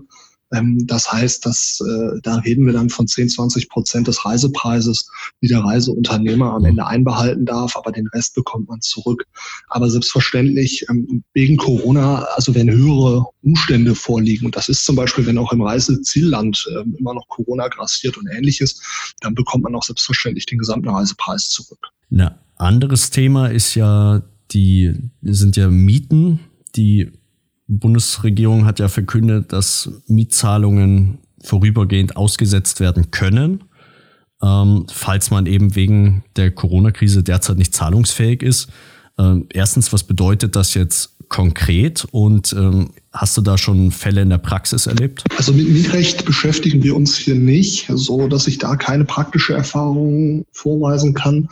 Ähm, 0.54 0.86
das 0.86 1.12
heißt, 1.12 1.46
dass 1.46 1.82
äh, 1.82 2.20
da 2.24 2.38
reden 2.38 2.66
wir 2.66 2.74
dann 2.74 2.90
von 2.90 3.08
10, 3.08 3.30
20 3.30 3.70
Prozent 3.70 4.08
des 4.08 4.26
Reisepreises, 4.26 5.10
die 5.42 5.48
der 5.48 5.60
Reiseunternehmer 5.60 6.54
am 6.54 6.66
Ende 6.66 6.86
einbehalten 6.86 7.46
darf, 7.46 7.76
aber 7.76 7.92
den 7.92 8.08
Rest 8.08 8.36
bekommt 8.36 8.70
man 8.70 8.82
zurück. 8.82 9.26
Aber 9.70 9.90
selbstverständlich 9.90 10.86
ähm, 10.90 11.24
wegen 11.34 11.58
Corona, 11.58 12.24
also 12.36 12.54
wenn 12.56 12.70
höhere 12.70 13.26
Umstände 13.42 13.96
vorliegen, 13.96 14.46
und 14.46 14.56
das 14.56 14.70
ist 14.70 14.86
zum 14.86 14.96
Beispiel, 14.96 15.26
wenn 15.26 15.38
auch 15.38 15.52
im 15.52 15.62
Reisezielland 15.62 16.68
ähm, 16.78 16.96
immer 17.00 17.14
noch 17.14 17.28
Corona 17.28 17.68
grassiert 17.68 18.18
und 18.18 18.28
ähnliches, 18.28 18.82
dann 19.22 19.36
bekommt 19.36 19.64
man 19.64 19.76
auch 19.76 19.84
selbstverständlich 19.84 20.46
den 20.46 20.58
gesamten 20.58 20.90
Reisepreis 20.90 21.50
zurück. 21.50 21.88
Ein 22.10 22.32
anderes 22.58 23.10
Thema 23.10 23.48
ist 23.48 23.76
ja 23.76 24.22
die 24.54 24.94
sind 25.22 25.56
ja 25.56 25.70
Mieten, 25.70 26.40
die 26.76 27.12
Bundesregierung 27.80 28.66
hat 28.66 28.80
ja 28.80 28.90
verkündet, 28.90 29.54
dass 29.54 29.90
Mietzahlungen 30.08 31.20
vorübergehend 31.42 32.18
ausgesetzt 32.18 32.80
werden 32.80 33.12
können, 33.12 33.64
ähm, 34.44 34.86
falls 34.92 35.32
man 35.32 35.46
eben 35.46 35.76
wegen 35.76 36.24
der 36.36 36.52
Corona-Krise 36.52 37.24
derzeit 37.24 37.58
nicht 37.58 37.74
zahlungsfähig 37.74 38.44
ist. 38.44 38.70
Ähm, 39.18 39.48
erstens, 39.54 39.94
was 39.94 40.04
bedeutet 40.04 40.56
das 40.56 40.74
jetzt 40.74 41.18
konkret 41.32 42.06
und 42.12 42.52
ähm, 42.52 42.90
hast 43.14 43.38
du 43.38 43.42
da 43.42 43.58
schon 43.58 43.92
Fälle 43.92 44.22
in 44.22 44.30
der 44.30 44.38
Praxis 44.38 44.86
erlebt? 44.86 45.24
Also 45.38 45.54
mit 45.54 45.70
Mietrecht 45.70 46.26
beschäftigen 46.26 46.84
wir 46.84 46.94
uns 46.94 47.16
hier 47.16 47.36
nicht, 47.36 47.88
so 47.90 48.28
dass 48.28 48.48
ich 48.48 48.58
da 48.58 48.76
keine 48.76 49.06
praktische 49.06 49.54
Erfahrung 49.54 50.46
vorweisen 50.52 51.14
kann. 51.14 51.48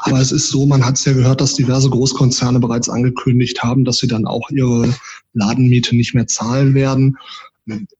Aber 0.00 0.20
es 0.20 0.32
ist 0.32 0.50
so, 0.50 0.66
man 0.66 0.84
hat 0.84 0.98
es 0.98 1.06
ja 1.06 1.14
gehört, 1.14 1.40
dass 1.40 1.54
diverse 1.54 1.88
Großkonzerne 1.88 2.60
bereits 2.60 2.90
angekündigt 2.90 3.62
haben, 3.62 3.86
dass 3.86 3.98
sie 3.98 4.06
dann 4.06 4.26
auch 4.26 4.50
ihre 4.50 4.94
Ladenmiete 5.32 5.96
nicht 5.96 6.14
mehr 6.14 6.26
zahlen 6.26 6.74
werden. 6.74 7.16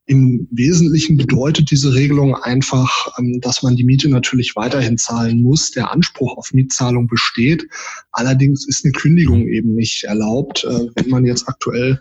Im 0.07 0.49
Wesentlichen 0.51 1.17
bedeutet 1.17 1.71
diese 1.71 1.95
Regelung 1.95 2.35
einfach, 2.35 3.17
ähm, 3.17 3.41
dass 3.41 3.63
man 3.63 3.77
die 3.77 3.85
Miete 3.85 4.09
natürlich 4.09 4.57
weiterhin 4.57 4.99
zahlen 4.99 5.41
muss. 5.41 5.71
Der 5.71 5.93
Anspruch 5.93 6.37
auf 6.37 6.53
Mietzahlung 6.53 7.07
besteht. 7.07 7.69
Allerdings 8.11 8.67
ist 8.67 8.85
eine 8.85 8.93
Kündigung 8.93 9.47
eben 9.47 9.77
nicht 9.77 10.03
erlaubt, 10.03 10.65
äh, 10.65 10.89
wenn 10.97 11.09
man 11.11 11.25
jetzt 11.25 11.49
aktuell 11.49 12.01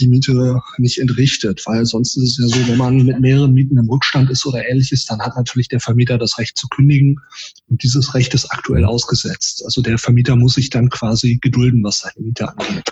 die 0.00 0.08
Miete 0.08 0.60
nicht 0.78 0.98
entrichtet. 0.98 1.62
Weil 1.66 1.84
sonst 1.84 2.16
ist 2.16 2.38
es 2.38 2.38
ja 2.38 2.46
so, 2.48 2.68
wenn 2.68 2.78
man 2.78 3.04
mit 3.04 3.20
mehreren 3.20 3.52
Mieten 3.52 3.76
im 3.76 3.90
Rückstand 3.90 4.30
ist 4.30 4.46
oder 4.46 4.66
ähnliches, 4.66 5.04
dann 5.04 5.20
hat 5.20 5.36
natürlich 5.36 5.68
der 5.68 5.80
Vermieter 5.80 6.16
das 6.16 6.38
Recht 6.38 6.56
zu 6.56 6.68
kündigen. 6.68 7.20
Und 7.68 7.82
dieses 7.82 8.14
Recht 8.14 8.32
ist 8.32 8.46
aktuell 8.50 8.86
ausgesetzt. 8.86 9.62
Also 9.66 9.82
der 9.82 9.98
Vermieter 9.98 10.36
muss 10.36 10.54
sich 10.54 10.70
dann 10.70 10.88
quasi 10.88 11.36
gedulden, 11.36 11.84
was 11.84 12.00
seine 12.00 12.24
Miete 12.24 12.48
angeht. 12.48 12.90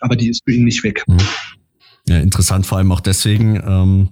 Aber 0.00 0.16
die 0.16 0.28
ist 0.28 0.42
für 0.44 0.52
ihn 0.52 0.64
nicht 0.64 0.84
weg. 0.84 1.02
Mhm. 1.06 1.16
Ja, 2.06 2.18
interessant 2.18 2.66
vor 2.66 2.78
allem 2.78 2.92
auch 2.92 3.00
deswegen, 3.00 3.56
ähm, 3.66 4.08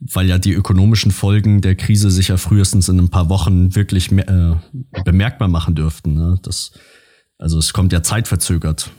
weil 0.00 0.28
ja 0.28 0.38
die 0.38 0.52
ökonomischen 0.52 1.10
Folgen 1.10 1.60
der 1.60 1.74
Krise 1.74 2.10
sich 2.10 2.28
ja 2.28 2.36
frühestens 2.36 2.88
in 2.88 2.98
ein 2.98 3.08
paar 3.08 3.28
Wochen 3.28 3.74
wirklich 3.74 4.10
äh, 4.12 4.54
bemerkbar 5.04 5.48
machen 5.48 5.74
dürften. 5.74 6.14
Ne? 6.14 6.38
Das, 6.42 6.72
also 7.38 7.58
es 7.58 7.72
kommt 7.72 7.92
ja 7.92 8.02
zeitverzögert. 8.02 8.90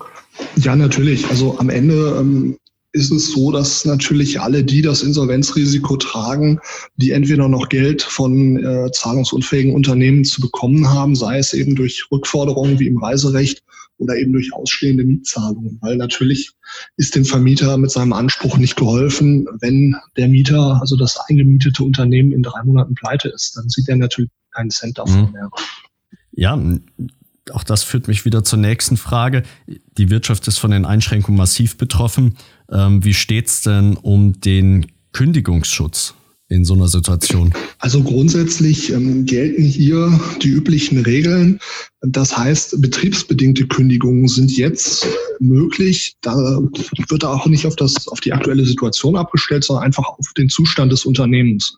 Ja, 0.56 0.76
natürlich. 0.76 1.28
Also 1.30 1.60
am 1.60 1.70
Ende 1.70 2.18
ähm, 2.20 2.58
ist 2.94 3.12
es 3.12 3.32
so, 3.32 3.52
dass 3.52 3.86
natürlich 3.86 4.40
alle, 4.40 4.64
die 4.64 4.82
das 4.82 5.04
Insolvenzrisiko 5.04 5.98
tragen, 5.98 6.60
die 6.96 7.12
entweder 7.12 7.48
noch 7.48 7.70
Geld 7.70 8.02
von 8.02 8.58
äh, 8.64 8.92
zahlungsunfähigen 8.92 9.74
Unternehmen 9.74 10.24
zu 10.24 10.42
bekommen 10.42 10.90
haben, 10.90 11.16
sei 11.16 11.38
es 11.38 11.54
eben 11.54 11.76
durch 11.76 12.06
Rückforderungen 12.12 12.80
wie 12.80 12.88
im 12.88 12.98
Reiserecht 12.98 13.62
oder 13.98 14.16
eben 14.16 14.34
durch 14.34 14.54
ausstehende 14.54 15.04
Mietzahlungen. 15.04 15.78
Weil 15.82 15.98
natürlich 15.98 16.52
ist 16.98 17.16
dem 17.16 17.26
Vermieter 17.26 17.78
mit 17.78 17.92
seinem 17.92 18.14
Anspruch 18.14 18.58
nicht 18.58 18.76
geholfen, 18.76 19.48
wenn 19.60 19.96
der 20.16 20.28
Mieter, 20.28 20.80
also 20.80 20.96
das 20.96 21.18
eingemietete 21.28 21.84
Unternehmen 21.84 22.32
in 22.32 22.44
drei 22.44 22.64
Monaten 22.64 22.96
pleite 22.96 23.30
ist. 23.30 23.58
Dann 23.58 23.70
sieht 23.70 23.90
er 23.90 23.98
natürlich 23.98 24.32
keinen 24.54 24.70
Cent 24.70 24.98
davon 24.98 25.28
mhm. 25.28 25.32
mehr. 25.32 25.50
Ja, 26.32 26.62
auch 27.52 27.64
das 27.64 27.84
führt 27.84 28.08
mich 28.08 28.26
wieder 28.26 28.44
zur 28.44 28.60
nächsten 28.60 28.98
Frage. 28.98 29.44
Die 29.98 30.10
Wirtschaft 30.10 30.48
ist 30.48 30.58
von 30.58 30.72
den 30.72 30.86
Einschränkungen 30.86 31.38
massiv 31.38 31.78
betroffen. 31.78 32.38
Ähm, 32.72 33.04
wie 33.04 33.14
steht's 33.14 33.62
denn 33.62 33.96
um 33.96 34.40
den 34.42 34.88
Kündigungsschutz? 35.14 36.14
in 36.50 36.66
so 36.66 36.74
einer 36.74 36.88
Situation? 36.88 37.54
Also 37.80 38.04
grundsätzlich 38.04 38.92
ähm, 38.92 39.26
gelten 39.26 39.64
hier 39.64 40.20
die 40.42 40.50
üblichen 40.50 41.00
Regeln. 41.00 41.60
Das 42.02 42.38
heißt, 42.38 42.80
betriebsbedingte 42.80 43.68
Kündigungen 43.68 44.28
sind 44.28 44.56
jetzt 44.56 45.08
möglich. 45.40 46.16
Da 46.22 46.36
wird 47.10 47.26
auch 47.26 47.48
nicht 47.48 47.66
auf, 47.66 47.76
das, 47.76 48.08
auf 48.08 48.20
die 48.20 48.34
aktuelle 48.34 48.66
Situation 48.66 49.16
abgestellt, 49.16 49.64
sondern 49.64 49.86
einfach 49.86 50.06
auf 50.06 50.32
den 50.38 50.48
Zustand 50.48 50.92
des 50.92 51.06
Unternehmens. 51.06 51.78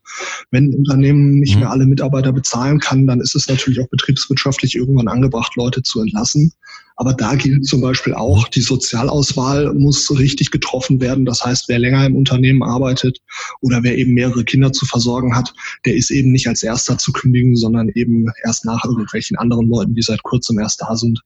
Wenn 0.51 0.71
ein 0.71 0.75
Unternehmen 0.75 1.39
nicht 1.39 1.55
mhm. 1.55 1.61
mehr 1.61 1.71
alle 1.71 1.85
Mitarbeiter 1.85 2.33
bezahlen 2.33 2.79
kann, 2.79 3.07
dann 3.07 3.21
ist 3.21 3.33
es 3.33 3.47
natürlich 3.47 3.79
auch 3.79 3.87
betriebswirtschaftlich 3.87 4.75
irgendwann 4.75 5.07
angebracht, 5.07 5.55
Leute 5.55 5.83
zu 5.83 6.01
entlassen. 6.01 6.51
Aber 6.99 7.13
da 7.13 7.35
gilt 7.35 7.65
zum 7.65 7.79
Beispiel 7.79 8.13
auch, 8.13 8.49
die 8.49 8.59
Sozialauswahl 8.59 9.73
muss 9.73 10.11
richtig 10.19 10.51
getroffen 10.51 10.99
werden. 10.99 11.23
Das 11.23 11.45
heißt, 11.45 11.69
wer 11.69 11.79
länger 11.79 12.05
im 12.05 12.17
Unternehmen 12.17 12.61
arbeitet 12.61 13.19
oder 13.61 13.83
wer 13.83 13.97
eben 13.97 14.13
mehrere 14.13 14.43
Kinder 14.43 14.73
zu 14.73 14.85
versorgen 14.85 15.33
hat, 15.33 15.53
der 15.85 15.95
ist 15.95 16.11
eben 16.11 16.33
nicht 16.33 16.47
als 16.47 16.61
erster 16.61 16.97
zu 16.97 17.13
kündigen, 17.13 17.55
sondern 17.55 17.87
eben 17.87 18.25
erst 18.43 18.65
nach 18.65 18.83
irgendwelchen 18.83 19.37
anderen 19.37 19.69
Leuten, 19.69 19.95
die 19.95 20.01
seit 20.09 20.23
kurzem 20.23 20.59
erst 20.59 20.81
da 20.81 20.95
sind 20.95 21.21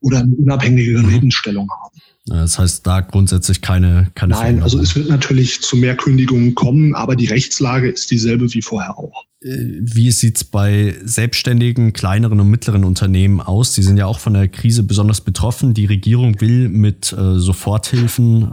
oder 0.00 0.20
eine 0.20 0.34
unabhängige. 0.34 0.98
Lebensstellung 0.98 1.68
haben. 1.70 2.00
Das 2.26 2.58
heißt, 2.58 2.84
da 2.86 3.00
grundsätzlich 3.00 3.60
keine, 3.60 4.10
keine 4.14 4.34
Nein, 4.34 4.62
also 4.62 4.80
es 4.80 4.96
wird 4.96 5.08
natürlich 5.08 5.62
zu 5.62 5.76
mehr 5.76 5.96
Kündigungen 5.96 6.56
kommen, 6.56 6.94
aber 6.94 7.14
die 7.14 7.26
Rechtslage 7.26 7.88
ist 7.88 8.10
dieselbe 8.10 8.52
wie 8.52 8.62
vorher 8.62 8.98
auch. 8.98 9.24
Äh, 9.40 9.56
wie 9.80 10.10
sieht's 10.10 10.42
bei 10.42 10.96
selbstständigen, 11.04 11.92
kleineren 11.92 12.40
und 12.40 12.50
mittleren 12.50 12.84
Unternehmen 12.84 13.40
aus? 13.40 13.74
Die 13.74 13.82
sind 13.82 13.96
ja 13.96 14.06
auch 14.06 14.18
von 14.18 14.34
der 14.34 14.48
Krise 14.48 14.82
besonders 14.82 15.20
betroffen. 15.20 15.72
Die 15.72 15.86
Regierung 15.86 16.40
will 16.40 16.68
mit 16.68 17.12
äh, 17.12 17.38
Soforthilfen 17.38 18.52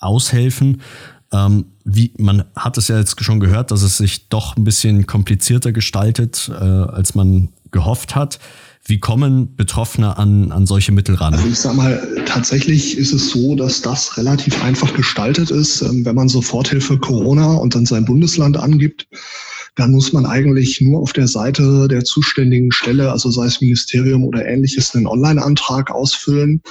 aushelfen. 0.00 0.82
Ähm, 1.32 1.66
wie, 1.84 2.12
man 2.18 2.44
hat 2.56 2.78
es 2.78 2.88
ja 2.88 2.98
jetzt 2.98 3.22
schon 3.22 3.38
gehört, 3.38 3.70
dass 3.70 3.82
es 3.82 3.98
sich 3.98 4.28
doch 4.28 4.56
ein 4.56 4.64
bisschen 4.64 5.06
komplizierter 5.06 5.70
gestaltet, 5.70 6.50
äh, 6.50 6.54
als 6.54 7.14
man 7.14 7.50
gehofft 7.70 8.16
hat. 8.16 8.40
Wie 8.86 9.00
kommen 9.00 9.56
Betroffene 9.56 10.18
an, 10.18 10.52
an 10.52 10.66
solche 10.66 10.92
Mittel 10.92 11.14
ran? 11.14 11.32
Also 11.32 11.48
ich 11.48 11.58
sag 11.58 11.74
mal, 11.74 12.06
tatsächlich 12.26 12.98
ist 12.98 13.12
es 13.12 13.30
so, 13.30 13.54
dass 13.54 13.80
das 13.80 14.18
relativ 14.18 14.62
einfach 14.62 14.92
gestaltet 14.92 15.50
ist. 15.50 15.80
Ähm, 15.80 16.04
wenn 16.04 16.14
man 16.14 16.28
Soforthilfe 16.28 16.98
Corona 16.98 17.54
und 17.54 17.74
dann 17.74 17.86
sein 17.86 18.04
Bundesland 18.04 18.58
angibt, 18.58 19.08
dann 19.74 19.90
muss 19.90 20.12
man 20.12 20.26
eigentlich 20.26 20.82
nur 20.82 21.00
auf 21.00 21.14
der 21.14 21.28
Seite 21.28 21.88
der 21.88 22.04
zuständigen 22.04 22.72
Stelle, 22.72 23.10
also 23.10 23.30
sei 23.30 23.46
es 23.46 23.60
Ministerium 23.60 24.22
oder 24.22 24.44
ähnliches, 24.44 24.94
einen 24.94 25.06
Online-Antrag 25.06 25.90
ausfüllen. 25.90 26.62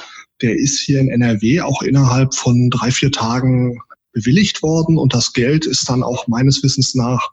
Der 0.42 0.56
ist 0.56 0.80
hier 0.80 1.00
in 1.00 1.10
NRW 1.10 1.62
auch 1.62 1.82
innerhalb 1.82 2.36
von 2.36 2.70
drei, 2.70 2.92
vier 2.92 3.12
Tagen 3.12 3.80
bewilligt 4.14 4.62
worden 4.62 4.98
und 4.98 5.14
das 5.14 5.34
Geld 5.34 5.66
ist 5.66 5.90
dann 5.90 6.04
auch 6.04 6.28
meines 6.28 6.62
Wissens 6.64 6.94
nach 6.94 7.32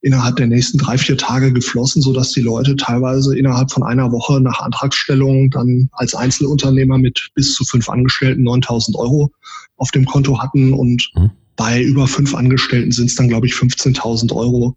innerhalb 0.00 0.36
der 0.36 0.46
nächsten 0.46 0.78
drei, 0.78 0.96
vier 0.96 1.16
Tage 1.16 1.52
geflossen, 1.52 2.02
so 2.02 2.12
dass 2.12 2.32
die 2.32 2.40
Leute 2.40 2.76
teilweise 2.76 3.36
innerhalb 3.36 3.70
von 3.70 3.82
einer 3.82 4.12
Woche 4.12 4.40
nach 4.40 4.60
Antragsstellung 4.60 5.50
dann 5.50 5.88
als 5.92 6.14
Einzelunternehmer 6.14 6.98
mit 6.98 7.30
bis 7.34 7.54
zu 7.54 7.64
fünf 7.64 7.88
Angestellten 7.88 8.42
9000 8.44 8.96
Euro 8.96 9.30
auf 9.76 9.90
dem 9.90 10.04
Konto 10.04 10.40
hatten 10.40 10.72
und 10.72 11.10
mhm. 11.14 11.30
bei 11.56 11.82
über 11.82 12.06
fünf 12.06 12.34
Angestellten 12.34 12.92
sind 12.92 13.06
es 13.06 13.16
dann, 13.16 13.28
glaube 13.28 13.46
ich, 13.46 13.54
15.000 13.54 14.34
Euro. 14.34 14.76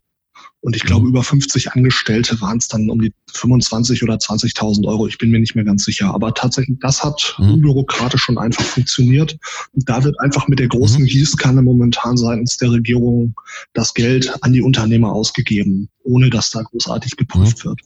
Und 0.62 0.76
ich 0.76 0.84
glaube, 0.84 1.06
mhm. 1.06 1.10
über 1.10 1.24
50 1.24 1.72
Angestellte 1.72 2.40
waren 2.40 2.58
es 2.58 2.68
dann 2.68 2.90
um 2.90 3.02
die 3.02 3.12
25 3.34 4.04
oder 4.04 4.16
20.000 4.16 4.88
Euro. 4.88 5.08
Ich 5.08 5.18
bin 5.18 5.32
mir 5.32 5.40
nicht 5.40 5.56
mehr 5.56 5.66
ganz 5.66 5.84
sicher. 5.86 6.14
Aber 6.14 6.34
tatsächlich, 6.36 6.78
das 6.80 7.04
hat 7.04 7.36
mhm. 7.40 7.54
unbürokratisch 7.54 8.30
und 8.30 8.38
einfach 8.38 8.64
funktioniert. 8.64 9.38
Und 9.74 9.90
da 9.90 10.04
wird 10.04 10.20
einfach 10.20 10.48
mit 10.48 10.60
der 10.60 10.68
großen 10.68 11.02
mhm. 11.02 11.08
Gießkanne 11.08 11.64
momentan 11.64 12.16
seitens 12.16 12.58
der 12.58 12.72
Regierung 12.72 13.34
das 13.74 13.94
Geld 13.96 14.32
an 14.44 14.54
die 14.54 14.62
Unternehmer 14.62 15.12
ausgegeben, 15.12 15.90
ohne 16.04 16.30
dass 16.30 16.52
da 16.52 16.62
großartig 16.62 17.18
geprüft 17.18 17.66
mhm. 17.66 17.70
wird. 17.70 17.82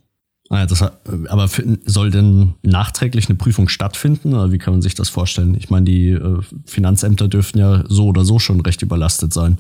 Ah, 0.50 0.66
das, 0.68 0.82
aber 0.82 1.50
soll 1.86 2.12
denn 2.12 2.54
nachträglich 2.62 3.30
eine 3.30 3.38
Prüfung 3.38 3.68
stattfinden? 3.68 4.34
Oder 4.34 4.52
wie 4.52 4.60
kann 4.60 4.76
man 4.76 4.82
sich 4.82 4.94
das 4.94 5.10
vorstellen? 5.10 5.56
Ich 5.56 5.72
meine, 5.72 5.86
die 5.86 6.10
äh, 6.10 6.40
Finanzämter 6.66 7.28
dürften 7.28 7.58
ja 7.58 7.84
so 7.88 8.06
oder 8.08 8.26
so 8.26 8.38
schon 8.38 8.62
recht 8.62 8.84
überlastet 8.84 9.34
sein. 9.34 9.58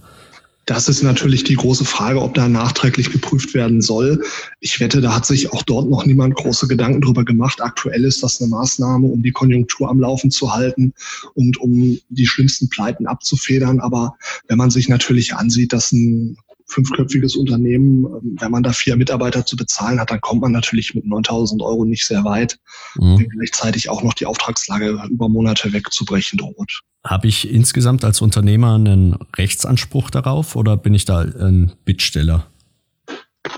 Das 0.66 0.90
ist 0.90 1.04
natürlich 1.04 1.44
die 1.44 1.56
große 1.56 1.86
Frage, 1.86 2.22
ob 2.22 2.34
da 2.34 2.50
nachträglich 2.50 3.12
geprüft 3.12 3.54
werden 3.54 3.82
soll. 3.82 4.24
Ich 4.60 4.80
wette, 4.80 5.00
da 5.00 5.16
hat 5.16 5.26
sich 5.28 5.54
auch 5.54 5.62
dort 5.62 5.90
noch 5.90 6.06
niemand 6.06 6.36
große 6.36 6.68
Gedanken 6.68 7.02
drüber 7.02 7.24
gemacht. 7.24 7.62
Aktuell 7.62 8.04
ist 8.04 8.24
das 8.24 8.42
eine 8.42 8.50
Maßnahme, 8.50 9.06
um 9.06 9.22
die 9.22 9.32
Konjunktur 9.32 9.90
am 9.90 10.00
Laufen 10.00 10.32
zu 10.32 10.54
halten 10.54 10.94
und 11.36 11.58
um 11.58 12.00
die 12.10 12.26
schlimmsten 12.26 12.70
Pleiten 12.70 13.06
abzufedern. 13.06 13.80
Aber 13.80 14.16
wenn 14.48 14.58
man 14.58 14.72
sich 14.72 14.90
natürlich 14.90 15.36
ansieht, 15.36 15.72
dass 15.72 15.92
ein 15.92 16.38
fünfköpfiges 16.68 17.36
Unternehmen, 17.36 18.06
ähm, 18.06 18.38
wenn 18.40 18.52
man 18.52 18.64
da 18.64 18.72
vier 18.72 18.96
Mitarbeiter 18.96 19.46
zu 19.46 19.56
bezahlen 19.56 20.00
hat, 20.00 20.12
dann 20.12 20.22
kommt 20.22 20.42
man 20.42 20.52
natürlich 20.52 20.96
mit 20.96 21.06
9000 21.06 21.62
Euro 21.62 21.86
nicht 21.86 22.06
sehr 22.06 22.24
weit, 22.24 22.58
mhm. 22.96 23.20
wenn 23.20 23.30
gleichzeitig 23.30 23.90
auch 23.90 24.04
noch 24.04 24.14
die 24.14 24.26
Auftragslage 24.26 25.00
über 25.10 25.30
Monate 25.30 25.74
wegzubrechen 25.74 26.38
droht. 26.38 26.82
Habe 27.04 27.28
ich 27.28 27.52
insgesamt 27.52 28.04
als 28.04 28.22
Unternehmer 28.22 28.76
einen 28.76 29.16
Rechtsanspruch 29.36 30.10
darauf 30.10 30.56
oder 30.56 30.76
bin 30.76 30.94
ich 30.94 31.06
da 31.06 31.22
ein 31.22 31.74
Bittsteller? 31.86 32.48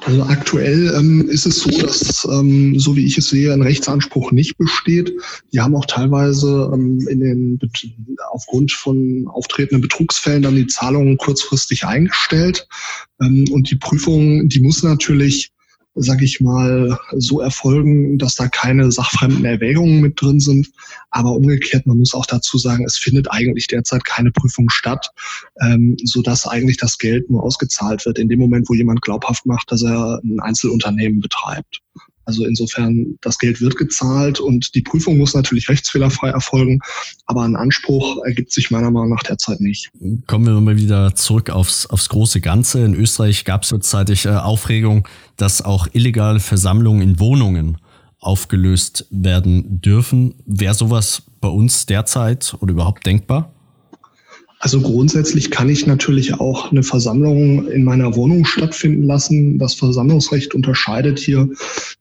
Also 0.06 0.24
aktuell 0.24 0.94
ähm, 0.98 1.28
ist 1.30 1.46
es 1.46 1.62
so, 1.62 1.70
dass, 1.70 2.28
ähm, 2.32 2.80
so 2.80 2.96
wie 2.96 3.06
ich 3.06 3.18
es 3.18 3.30
sehe, 3.30 3.54
ein 3.54 3.62
Rechtsanspruch 3.62 4.32
nicht 4.32 4.58
besteht. 4.58 5.14
Die 5.54 5.60
haben 5.60 5.76
auch 5.76 5.86
teilweise 5.86 6.70
ähm, 6.74 7.06
in 7.10 7.20
den, 7.20 7.60
aufgrund 8.32 8.72
von 8.72 9.28
auftretenden 9.28 9.82
Betrugsfällen 9.82 10.42
dann 10.42 10.56
die 10.56 10.68
Zahlungen 10.68 11.18
kurzfristig 11.18 11.86
eingestellt. 11.86 12.68
Ähm, 13.22 13.46
und 13.52 13.70
die 13.70 13.76
Prüfung, 13.76 14.50
die 14.50 14.60
muss 14.60 14.84
natürlich 14.84 15.52
sage 15.98 16.26
ich 16.26 16.40
mal, 16.40 16.98
so 17.16 17.42
erfolgen, 17.42 18.18
dass 18.18 18.36
da 18.36 18.48
keine 18.48 18.92
sachfremden 18.92 19.46
Erwägungen 19.46 20.02
mit 20.02 20.22
drin 20.22 20.40
sind. 20.40 20.70
Aber 21.10 21.32
umgekehrt, 21.34 21.86
man 21.86 21.98
muss 21.98 22.14
auch 22.14 22.26
dazu 22.26 22.58
sagen, 22.58 22.86
es 22.86 22.98
findet 22.98 23.32
eigentlich 23.32 23.68
derzeit 23.68 24.04
keine 24.04 24.32
Prüfung 24.32 24.70
statt, 24.70 25.12
ähm, 25.62 25.98
sodass 26.04 26.48
eigentlich 26.48 26.78
das 26.78 26.98
Geld 26.98 27.30
nur 27.30 27.44
ausgezahlt 27.44 28.06
wird 28.06 28.20
in 28.20 28.30
dem 28.30 28.40
Moment, 28.40 28.70
wo 28.70 28.74
jemand 28.74 29.02
glaubhaft 29.02 29.46
macht, 29.46 29.72
dass 29.72 29.84
er 29.84 30.22
ein 30.24 30.40
Einzelunternehmen 30.40 31.20
betreibt. 31.20 31.82
Also 32.28 32.46
insofern, 32.46 33.18
das 33.22 33.38
Geld 33.38 33.62
wird 33.62 33.78
gezahlt 33.78 34.42
und 34.42 34.76
die 34.76 34.82
Prüfung 34.82 35.18
muss 35.18 35.34
natürlich 35.34 35.70
rechtsfehlerfrei 35.70 36.30
erfolgen, 36.30 36.82
aber 37.26 37.44
ein 37.44 37.56
Anspruch 37.56 38.18
ergibt 38.26 38.52
sich 38.52 38.70
meiner 38.70 38.92
Meinung 38.92 39.12
nach 39.12 39.24
derzeit 39.24 39.62
nicht. 39.62 39.90
Kommen 40.28 40.46
wir 40.46 40.60
mal 40.60 40.76
wieder 40.76 41.16
zurück 41.16 41.50
aufs, 41.50 41.86
aufs 41.86 42.10
große 42.10 42.42
Ganze. 42.42 42.84
In 42.84 42.96
Österreich 42.96 43.46
gab 43.46 43.64
es 43.64 43.70
kurzzeitig 43.70 44.26
äh, 44.26 44.30
Aufregung, 44.30 45.08
dass 45.38 45.62
auch 45.62 45.88
illegale 45.94 46.42
Versammlungen 46.42 47.02
in 47.02 47.20
Wohnungen 47.20 47.78
aufgelöst 48.20 49.06
werden 49.10 49.80
dürfen. 49.80 50.36
Wäre 50.46 50.74
sowas 50.74 51.24
bei 51.40 51.48
uns 51.48 51.86
derzeit 51.86 52.58
oder 52.60 52.74
überhaupt 52.74 53.06
denkbar? 53.06 53.54
Also 54.60 54.82
grundsätzlich 54.82 55.52
kann 55.52 55.70
ich 55.70 55.86
natürlich 55.86 56.34
auch 56.34 56.72
eine 56.72 56.82
Versammlung 56.82 57.68
in 57.68 57.84
meiner 57.84 58.16
Wohnung 58.16 58.44
stattfinden 58.44 59.04
lassen. 59.04 59.60
Das 59.60 59.76
Versammlungsrecht 59.76 60.56
unterscheidet 60.56 61.20
hier 61.20 61.50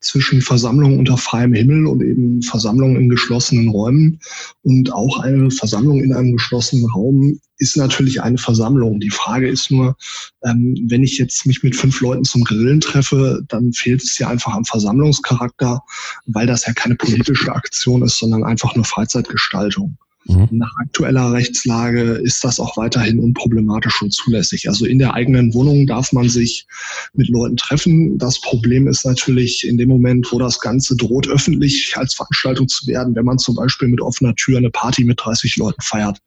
zwischen 0.00 0.40
Versammlungen 0.40 0.98
unter 0.98 1.18
freiem 1.18 1.52
Himmel 1.52 1.86
und 1.86 2.02
eben 2.02 2.40
Versammlungen 2.40 2.96
in 2.96 3.08
geschlossenen 3.10 3.68
Räumen. 3.68 4.20
Und 4.62 4.90
auch 4.90 5.18
eine 5.20 5.50
Versammlung 5.50 6.02
in 6.02 6.14
einem 6.14 6.36
geschlossenen 6.36 6.90
Raum 6.90 7.38
ist 7.58 7.76
natürlich 7.76 8.22
eine 8.22 8.38
Versammlung. 8.38 9.00
Die 9.00 9.10
Frage 9.10 9.48
ist 9.48 9.70
nur, 9.70 9.96
ähm, 10.42 10.78
wenn 10.88 11.04
ich 11.04 11.18
jetzt 11.18 11.44
mich 11.46 11.62
mit 11.62 11.76
fünf 11.76 12.00
Leuten 12.00 12.24
zum 12.24 12.42
Grillen 12.44 12.80
treffe, 12.80 13.42
dann 13.48 13.74
fehlt 13.74 14.02
es 14.02 14.18
ja 14.18 14.28
einfach 14.28 14.54
am 14.54 14.64
Versammlungscharakter, 14.64 15.82
weil 16.24 16.46
das 16.46 16.66
ja 16.66 16.72
keine 16.72 16.96
politische 16.96 17.54
Aktion 17.54 18.02
ist, 18.02 18.18
sondern 18.18 18.44
einfach 18.44 18.74
nur 18.74 18.84
Freizeitgestaltung. 18.84 19.98
Mhm. 20.28 20.48
Nach 20.50 20.72
aktueller 20.76 21.32
Rechtslage 21.32 22.00
ist 22.14 22.42
das 22.42 22.58
auch 22.58 22.76
weiterhin 22.76 23.20
unproblematisch 23.20 24.02
und 24.02 24.12
zulässig. 24.12 24.68
Also 24.68 24.84
in 24.84 24.98
der 24.98 25.14
eigenen 25.14 25.54
Wohnung 25.54 25.86
darf 25.86 26.12
man 26.12 26.28
sich 26.28 26.66
mit 27.14 27.28
Leuten 27.28 27.56
treffen. 27.56 28.18
Das 28.18 28.40
Problem 28.40 28.88
ist 28.88 29.04
natürlich 29.04 29.66
in 29.66 29.78
dem 29.78 29.88
Moment, 29.88 30.26
wo 30.32 30.38
das 30.38 30.60
Ganze 30.60 30.96
droht, 30.96 31.28
öffentlich 31.28 31.94
als 31.96 32.14
Veranstaltung 32.14 32.68
zu 32.68 32.86
werden, 32.86 33.14
wenn 33.14 33.24
man 33.24 33.38
zum 33.38 33.54
Beispiel 33.54 33.88
mit 33.88 34.00
offener 34.00 34.34
Tür 34.34 34.58
eine 34.58 34.70
Party 34.70 35.04
mit 35.04 35.20
30 35.22 35.56
Leuten 35.56 35.80
feiert, 35.80 36.18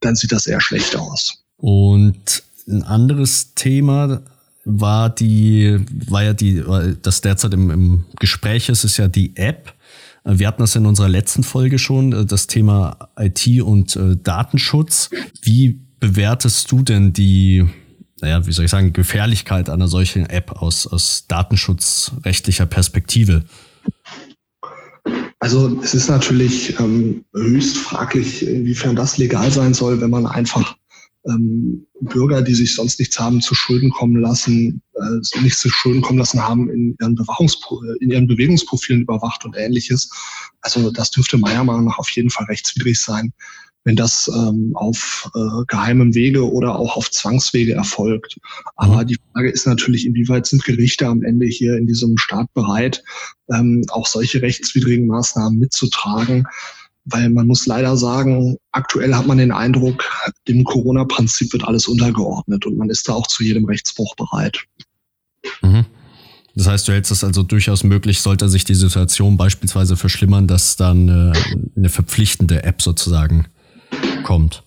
dann 0.00 0.14
sieht 0.14 0.32
das 0.32 0.46
eher 0.46 0.60
schlecht 0.60 0.96
aus. 0.96 1.44
Und 1.56 2.42
ein 2.66 2.82
anderes 2.82 3.54
Thema 3.54 4.22
war 4.64 5.10
die, 5.10 5.78
war 6.08 6.24
ja 6.24 6.32
die, 6.32 6.62
das 7.02 7.20
derzeit 7.20 7.52
im, 7.52 7.70
im 7.70 8.04
Gespräch 8.18 8.68
ist, 8.68 8.84
ist 8.84 8.96
ja 8.96 9.08
die 9.08 9.36
App. 9.36 9.74
Wir 10.24 10.48
hatten 10.48 10.62
das 10.62 10.74
in 10.74 10.86
unserer 10.86 11.08
letzten 11.08 11.42
Folge 11.42 11.78
schon, 11.78 12.12
äh, 12.12 12.24
das 12.24 12.46
Thema 12.46 13.10
IT 13.18 13.46
und 13.60 13.94
äh, 13.96 14.16
Datenschutz. 14.16 15.10
Wie 15.42 15.80
bewertest 16.00 16.70
du 16.72 16.82
denn 16.82 17.12
die, 17.12 17.64
naja, 18.20 18.46
wie 18.46 18.52
soll 18.52 18.64
ich 18.64 18.70
sagen, 18.70 18.92
Gefährlichkeit 18.92 19.68
einer 19.68 19.88
solchen 19.88 20.26
App 20.26 20.62
aus, 20.62 20.86
aus 20.86 21.26
datenschutzrechtlicher 21.28 22.66
Perspektive? 22.66 23.44
Also 25.40 25.78
es 25.82 25.92
ist 25.92 26.08
natürlich 26.08 26.78
ähm, 26.80 27.26
höchst 27.34 27.76
fraglich, 27.76 28.46
inwiefern 28.46 28.96
das 28.96 29.18
legal 29.18 29.50
sein 29.50 29.74
soll, 29.74 30.00
wenn 30.00 30.08
man 30.08 30.26
einfach 30.26 30.74
ähm, 31.26 31.86
Bürger, 32.00 32.42
die 32.42 32.54
sich 32.54 32.74
sonst 32.74 32.98
nichts 32.98 33.18
haben 33.18 33.40
zu 33.40 33.54
Schulden 33.54 33.90
kommen 33.90 34.20
lassen, 34.20 34.82
äh, 34.94 35.40
nichts 35.40 35.60
zu 35.60 35.70
Schulden 35.70 36.02
kommen 36.02 36.18
lassen 36.18 36.42
haben, 36.42 36.68
in 36.70 36.96
ihren, 37.00 37.14
Bewachungspro 37.14 37.82
in 38.00 38.10
ihren 38.10 38.26
Bewegungsprofilen 38.26 39.02
überwacht 39.02 39.44
und 39.44 39.56
ähnliches. 39.56 40.10
Also 40.60 40.90
das 40.90 41.10
dürfte 41.10 41.38
meiner 41.38 41.64
Meinung 41.64 41.86
nach 41.86 41.98
auf 41.98 42.10
jeden 42.10 42.30
Fall 42.30 42.46
rechtswidrig 42.46 43.00
sein, 43.00 43.32
wenn 43.84 43.96
das 43.96 44.30
ähm, 44.34 44.72
auf 44.74 45.30
äh, 45.34 45.64
geheimem 45.66 46.14
Wege 46.14 46.50
oder 46.50 46.78
auch 46.78 46.96
auf 46.96 47.10
Zwangswege 47.10 47.74
erfolgt. 47.74 48.38
Aber 48.76 49.02
mhm. 49.02 49.06
die 49.06 49.18
Frage 49.32 49.50
ist 49.50 49.66
natürlich, 49.66 50.06
inwieweit 50.06 50.46
sind 50.46 50.64
Gerichte 50.64 51.06
am 51.06 51.22
Ende 51.22 51.46
hier 51.46 51.76
in 51.76 51.86
diesem 51.86 52.18
Staat 52.18 52.52
bereit, 52.54 53.02
ähm, 53.50 53.84
auch 53.88 54.06
solche 54.06 54.42
rechtswidrigen 54.42 55.06
Maßnahmen 55.06 55.58
mitzutragen 55.58 56.46
weil 57.04 57.30
man 57.30 57.46
muss 57.46 57.66
leider 57.66 57.96
sagen, 57.96 58.56
aktuell 58.72 59.14
hat 59.14 59.26
man 59.26 59.38
den 59.38 59.52
Eindruck, 59.52 60.04
dem 60.48 60.64
Corona-Prinzip 60.64 61.52
wird 61.52 61.64
alles 61.64 61.86
untergeordnet 61.86 62.66
und 62.66 62.76
man 62.78 62.90
ist 62.90 63.08
da 63.08 63.14
auch 63.14 63.26
zu 63.26 63.42
jedem 63.42 63.64
Rechtsbruch 63.66 64.14
bereit. 64.16 64.58
Mhm. 65.62 65.84
Das 66.54 66.68
heißt, 66.68 66.88
du 66.88 66.92
hältst 66.92 67.10
es 67.10 67.24
also 67.24 67.42
durchaus 67.42 67.82
möglich, 67.82 68.20
sollte 68.20 68.48
sich 68.48 68.64
die 68.64 68.74
Situation 68.74 69.36
beispielsweise 69.36 69.96
verschlimmern, 69.96 70.46
dass 70.46 70.76
dann 70.76 71.08
äh, 71.08 71.32
eine 71.76 71.88
verpflichtende 71.88 72.62
App 72.62 72.80
sozusagen 72.80 73.46
kommt 74.22 74.62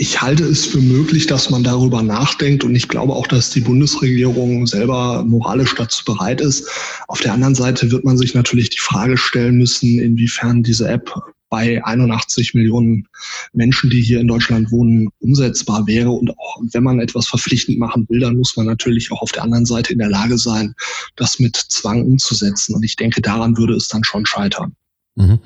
ich 0.00 0.22
halte 0.22 0.44
es 0.44 0.64
für 0.64 0.80
möglich, 0.80 1.26
dass 1.26 1.50
man 1.50 1.64
darüber 1.64 2.02
nachdenkt 2.02 2.62
und 2.62 2.72
ich 2.76 2.86
glaube 2.86 3.14
auch, 3.14 3.26
dass 3.26 3.50
die 3.50 3.60
Bundesregierung 3.60 4.64
selber 4.64 5.24
moralisch 5.24 5.74
dazu 5.74 6.04
bereit 6.04 6.40
ist. 6.40 6.70
Auf 7.08 7.20
der 7.20 7.32
anderen 7.32 7.56
Seite 7.56 7.90
wird 7.90 8.04
man 8.04 8.16
sich 8.16 8.32
natürlich 8.32 8.70
die 8.70 8.78
Frage 8.78 9.16
stellen 9.16 9.56
müssen, 9.56 9.98
inwiefern 9.98 10.62
diese 10.62 10.86
App 10.88 11.12
bei 11.48 11.84
81 11.84 12.54
Millionen 12.54 13.08
Menschen, 13.52 13.90
die 13.90 14.00
hier 14.00 14.20
in 14.20 14.28
Deutschland 14.28 14.70
wohnen, 14.70 15.08
umsetzbar 15.18 15.84
wäre. 15.88 16.10
Und 16.10 16.30
auch 16.38 16.60
wenn 16.72 16.84
man 16.84 17.00
etwas 17.00 17.26
verpflichtend 17.26 17.80
machen 17.80 18.06
will, 18.08 18.20
dann 18.20 18.36
muss 18.36 18.56
man 18.56 18.66
natürlich 18.66 19.10
auch 19.10 19.22
auf 19.22 19.32
der 19.32 19.42
anderen 19.42 19.66
Seite 19.66 19.92
in 19.94 19.98
der 19.98 20.10
Lage 20.10 20.38
sein, 20.38 20.74
das 21.16 21.40
mit 21.40 21.56
Zwang 21.56 22.04
umzusetzen. 22.04 22.76
Und 22.76 22.84
ich 22.84 22.94
denke, 22.94 23.20
daran 23.20 23.56
würde 23.58 23.74
es 23.74 23.88
dann 23.88 24.04
schon 24.04 24.26
scheitern. 24.26 24.76
Mhm. 25.16 25.40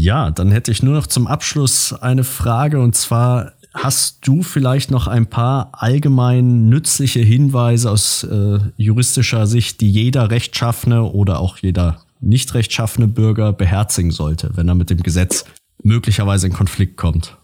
Ja, 0.00 0.30
dann 0.30 0.52
hätte 0.52 0.70
ich 0.70 0.80
nur 0.84 0.94
noch 0.94 1.08
zum 1.08 1.26
Abschluss 1.26 1.92
eine 1.92 2.22
Frage 2.22 2.78
und 2.80 2.94
zwar 2.94 3.54
hast 3.74 4.24
du 4.24 4.44
vielleicht 4.44 4.92
noch 4.92 5.08
ein 5.08 5.26
paar 5.26 5.72
allgemein 5.72 6.68
nützliche 6.68 7.18
Hinweise 7.18 7.90
aus 7.90 8.22
äh, 8.22 8.60
juristischer 8.76 9.48
Sicht, 9.48 9.80
die 9.80 9.90
jeder 9.90 10.30
rechtschaffene 10.30 11.02
oder 11.02 11.40
auch 11.40 11.58
jeder 11.58 12.00
nicht 12.20 12.54
rechtschaffene 12.54 13.08
Bürger 13.08 13.52
beherzigen 13.52 14.12
sollte, 14.12 14.52
wenn 14.54 14.68
er 14.68 14.76
mit 14.76 14.88
dem 14.90 15.02
Gesetz 15.02 15.44
möglicherweise 15.82 16.46
in 16.46 16.52
Konflikt 16.52 16.96
kommt? 16.96 17.36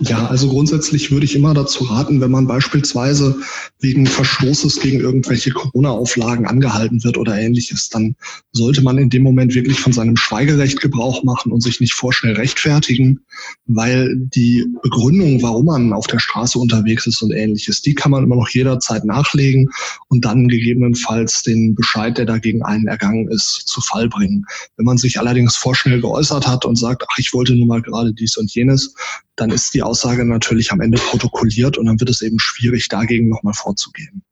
Ja, 0.00 0.26
also 0.26 0.48
grundsätzlich 0.48 1.10
würde 1.10 1.24
ich 1.24 1.34
immer 1.34 1.54
dazu 1.54 1.84
raten, 1.84 2.20
wenn 2.20 2.30
man 2.30 2.46
beispielsweise 2.46 3.36
wegen 3.80 4.06
Verstoßes 4.06 4.80
gegen 4.80 5.00
irgendwelche 5.00 5.52
Corona-Auflagen 5.52 6.46
angehalten 6.46 7.02
wird 7.02 7.16
oder 7.16 7.38
ähnliches, 7.38 7.88
dann 7.88 8.14
sollte 8.52 8.82
man 8.82 8.98
in 8.98 9.08
dem 9.08 9.22
Moment 9.22 9.54
wirklich 9.54 9.80
von 9.80 9.94
seinem 9.94 10.16
Schweigerecht 10.16 10.80
Gebrauch 10.80 11.24
machen 11.24 11.50
und 11.50 11.62
sich 11.62 11.80
nicht 11.80 11.94
vorschnell 11.94 12.34
rechtfertigen, 12.34 13.20
weil 13.66 14.14
die 14.16 14.66
Begründung, 14.82 15.40
warum 15.40 15.66
man 15.66 15.92
auf 15.94 16.06
der 16.06 16.18
Straße 16.18 16.58
unterwegs 16.58 17.06
ist 17.06 17.22
und 17.22 17.32
ähnliches, 17.32 17.80
die 17.80 17.94
kann 17.94 18.10
man 18.10 18.24
immer 18.24 18.36
noch 18.36 18.50
jederzeit 18.50 19.04
nachlegen 19.04 19.70
und 20.08 20.26
dann 20.26 20.48
gegebenenfalls 20.48 21.42
den 21.42 21.74
Bescheid, 21.74 22.18
der 22.18 22.26
dagegen 22.26 22.62
einen 22.62 22.86
ergangen 22.86 23.28
ist, 23.28 23.62
zu 23.66 23.80
Fall 23.80 24.08
bringen. 24.08 24.44
Wenn 24.76 24.84
man 24.84 24.98
sich 24.98 25.18
allerdings 25.18 25.56
vorschnell 25.56 26.02
geäußert 26.02 26.46
hat 26.46 26.66
und 26.66 26.76
sagt, 26.76 27.04
ach, 27.10 27.18
ich 27.18 27.32
wollte 27.32 27.54
nur 27.54 27.66
mal 27.66 27.80
gerade 27.80 28.12
dies 28.12 28.36
und 28.36 28.52
jenes, 28.54 28.94
dann 29.36 29.50
ist 29.50 29.74
die 29.74 29.82
Aussage 29.82 30.24
natürlich 30.24 30.72
am 30.72 30.80
Ende 30.80 30.98
protokolliert 30.98 31.78
und 31.78 31.86
dann 31.86 32.00
wird 32.00 32.10
es 32.10 32.22
eben 32.22 32.38
schwierig, 32.38 32.88
dagegen 32.88 33.28
nochmal 33.28 33.54
vorzugehen. 33.54 34.22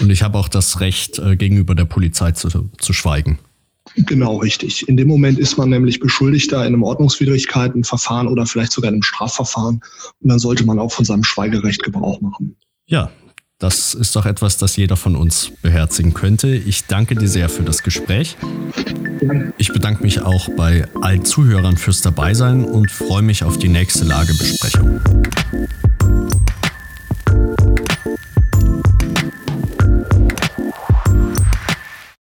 Und 0.00 0.10
ich 0.10 0.22
habe 0.22 0.38
auch 0.38 0.48
das 0.48 0.80
Recht, 0.80 1.18
äh, 1.18 1.36
gegenüber 1.36 1.74
der 1.74 1.84
Polizei 1.84 2.32
zu, 2.32 2.70
zu 2.78 2.92
schweigen. 2.92 3.38
Genau, 3.96 4.38
richtig. 4.38 4.88
In 4.88 4.96
dem 4.96 5.08
Moment 5.08 5.38
ist 5.38 5.58
man 5.58 5.68
nämlich 5.68 6.00
Beschuldigter 6.00 6.60
in 6.62 6.74
einem 6.74 6.82
Ordnungswidrigkeitenverfahren 6.82 8.28
oder 8.28 8.46
vielleicht 8.46 8.72
sogar 8.72 8.88
in 8.88 8.94
einem 8.94 9.02
Strafverfahren. 9.02 9.82
Und 10.20 10.28
dann 10.28 10.38
sollte 10.38 10.64
man 10.64 10.78
auch 10.78 10.90
von 10.90 11.04
seinem 11.04 11.24
Schweigerecht 11.24 11.82
Gebrauch 11.82 12.20
machen. 12.20 12.56
Ja, 12.86 13.10
das 13.64 13.94
ist 13.94 14.14
doch 14.14 14.26
etwas, 14.26 14.58
das 14.58 14.76
jeder 14.76 14.94
von 14.94 15.16
uns 15.16 15.50
beherzigen 15.62 16.12
könnte. 16.12 16.54
Ich 16.54 16.84
danke 16.84 17.14
dir 17.14 17.28
sehr 17.28 17.48
für 17.48 17.62
das 17.62 17.82
Gespräch. 17.82 18.36
Ich 19.56 19.72
bedanke 19.72 20.02
mich 20.02 20.20
auch 20.20 20.50
bei 20.54 20.86
allen 21.00 21.24
Zuhörern 21.24 21.78
fürs 21.78 22.02
Dabeisein 22.02 22.66
und 22.66 22.90
freue 22.90 23.22
mich 23.22 23.42
auf 23.42 23.56
die 23.56 23.68
nächste 23.68 24.04
Lagebesprechung. 24.04 25.00